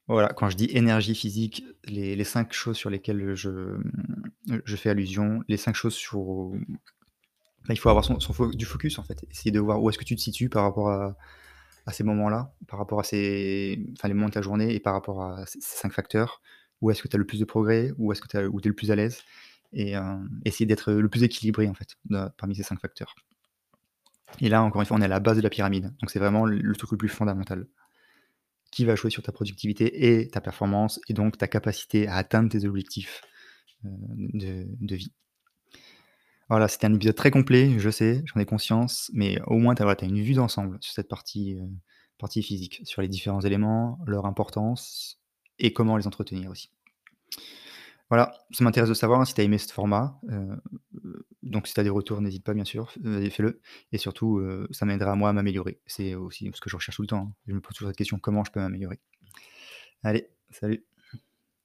Voilà, 0.08 0.32
quand 0.34 0.50
je 0.50 0.56
dis 0.56 0.68
énergie 0.72 1.14
physique, 1.14 1.64
les 1.84 2.16
les 2.16 2.24
5 2.24 2.52
choses 2.52 2.76
sur 2.76 2.90
lesquelles 2.90 3.34
je, 3.34 3.78
je 4.64 4.76
fais 4.76 4.90
allusion, 4.90 5.42
les 5.48 5.56
5 5.56 5.74
choses 5.74 5.94
sur 5.94 6.52
bah, 7.66 7.74
il 7.74 7.76
faut 7.78 7.88
avoir 7.88 8.04
son 8.04 8.18
du 8.48 8.64
focus, 8.64 8.98
en 8.98 9.04
fait. 9.04 9.24
Essayer 9.30 9.52
de 9.52 9.60
voir 9.60 9.80
où 9.82 9.88
est-ce 9.88 9.98
que 9.98 10.04
tu 10.04 10.16
te 10.16 10.20
situes 10.20 10.48
par 10.48 10.64
rapport 10.64 10.90
à 10.90 11.16
à 11.86 11.92
ces 11.92 12.04
moments-là, 12.04 12.54
par 12.68 12.78
rapport 12.78 13.00
à 13.00 13.04
ces 13.04 13.84
enfin, 13.98 14.08
les 14.08 14.14
moments 14.14 14.28
de 14.28 14.34
ta 14.34 14.42
journée 14.42 14.74
et 14.74 14.80
par 14.80 14.92
rapport 14.94 15.22
à 15.22 15.46
ces 15.46 15.60
5 15.60 15.92
facteurs? 15.92 16.40
Où 16.80 16.90
est-ce 16.90 17.02
que 17.02 17.08
tu 17.08 17.16
as 17.16 17.18
le 17.18 17.26
plus 17.26 17.38
de 17.40 17.44
progrès? 17.44 17.92
Où 17.98 18.12
est-ce 18.12 18.20
que 18.20 18.28
tu 18.28 18.36
es 18.36 18.42
le 18.42 18.74
plus 18.74 18.90
à 18.90 18.96
l'aise? 18.96 19.22
Et 19.72 19.92
hem, 19.92 20.28
essayer 20.44 20.66
d'être 20.66 20.92
le 20.92 21.08
plus 21.08 21.22
équilibré, 21.22 21.68
en 21.68 21.74
fait, 21.74 21.96
parmi 22.36 22.54
ces 22.56 22.62
5 22.62 22.80
facteurs. 22.80 23.14
Et 24.40 24.48
là, 24.48 24.62
encore 24.62 24.80
une 24.80 24.86
fois, 24.86 24.96
on 24.96 25.00
est 25.00 25.04
à 25.04 25.08
la 25.08 25.20
base 25.20 25.36
de 25.36 25.42
la 25.42 25.50
pyramide, 25.50 25.94
donc 26.00 26.10
c'est 26.10 26.18
vraiment 26.18 26.46
le 26.46 26.74
truc 26.76 26.90
le 26.92 26.96
plus 26.96 27.08
fondamental. 27.08 27.66
Qui 28.70 28.86
va 28.86 28.94
jouer 28.94 29.10
sur 29.10 29.22
ta 29.22 29.32
productivité 29.32 30.20
et 30.20 30.28
ta 30.28 30.40
performance 30.40 30.98
et 31.08 31.12
donc 31.12 31.36
ta 31.36 31.46
capacité 31.46 32.08
à 32.08 32.16
atteindre 32.16 32.48
tes 32.48 32.64
objectifs, 32.64 33.20
de 33.84 34.66
de 34.80 34.96
vie? 34.96 35.12
Voilà, 36.48 36.68
c'était 36.68 36.86
un 36.86 36.94
épisode 36.94 37.14
très 37.14 37.30
complet, 37.30 37.78
je 37.78 37.88
sais, 37.90 38.22
j'en 38.26 38.40
ai 38.40 38.44
conscience, 38.44 39.10
mais 39.14 39.40
au 39.46 39.58
moins 39.58 39.74
tu 39.74 39.82
as 39.82 40.04
une 40.04 40.20
vue 40.20 40.34
d'ensemble 40.34 40.76
sur 40.80 40.92
cette 40.92 41.08
partie, 41.08 41.54
heu, 41.54 41.68
partie 42.18 42.42
physique, 42.42 42.80
sur 42.84 43.00
les 43.00 43.08
différents 43.08 43.40
éléments, 43.40 43.98
leur 44.06 44.26
importance 44.26 45.20
et 45.58 45.72
comment 45.72 45.96
les 45.96 46.06
entretenir 46.06 46.50
aussi. 46.50 46.70
Voilà, 48.10 48.34
ça 48.50 48.62
m'intéresse 48.64 48.90
de 48.90 48.94
savoir, 48.94 49.20
hein, 49.20 49.24
si 49.24 49.32
tu 49.34 49.40
as 49.40 49.44
aimé 49.44 49.56
ce 49.58 49.72
format, 49.72 50.20
heu, 50.30 50.60
donc 51.42 51.66
si 51.66 51.74
tu 51.74 51.80
as 51.80 51.84
des 51.84 51.90
retours, 51.90 52.20
n'hésite 52.20 52.44
pas 52.44 52.52
bien 52.54 52.64
sûr, 52.64 52.90
fais-le 52.92 53.60
et 53.92 53.98
surtout, 53.98 54.42
ça 54.70 54.84
m'aidera 54.84 55.14
moi 55.16 55.30
à 55.30 55.32
m'améliorer. 55.32 55.80
C'est 55.86 56.14
aussi 56.14 56.50
ce 56.54 56.60
que 56.60 56.68
je 56.68 56.76
recherche 56.76 56.96
tout 56.96 57.02
le 57.02 57.08
temps, 57.08 57.28
hein. 57.30 57.34
Je 57.46 57.54
me 57.54 57.60
pose 57.60 57.74
toujours 57.74 57.88
cette 57.88 57.96
question: 57.96 58.18
«Comment 58.18 58.44
je 58.44 58.52
peux 58.52 58.60
m'améliorer?» 58.60 58.98
Allez, 60.04 60.28
salut. 60.50 60.84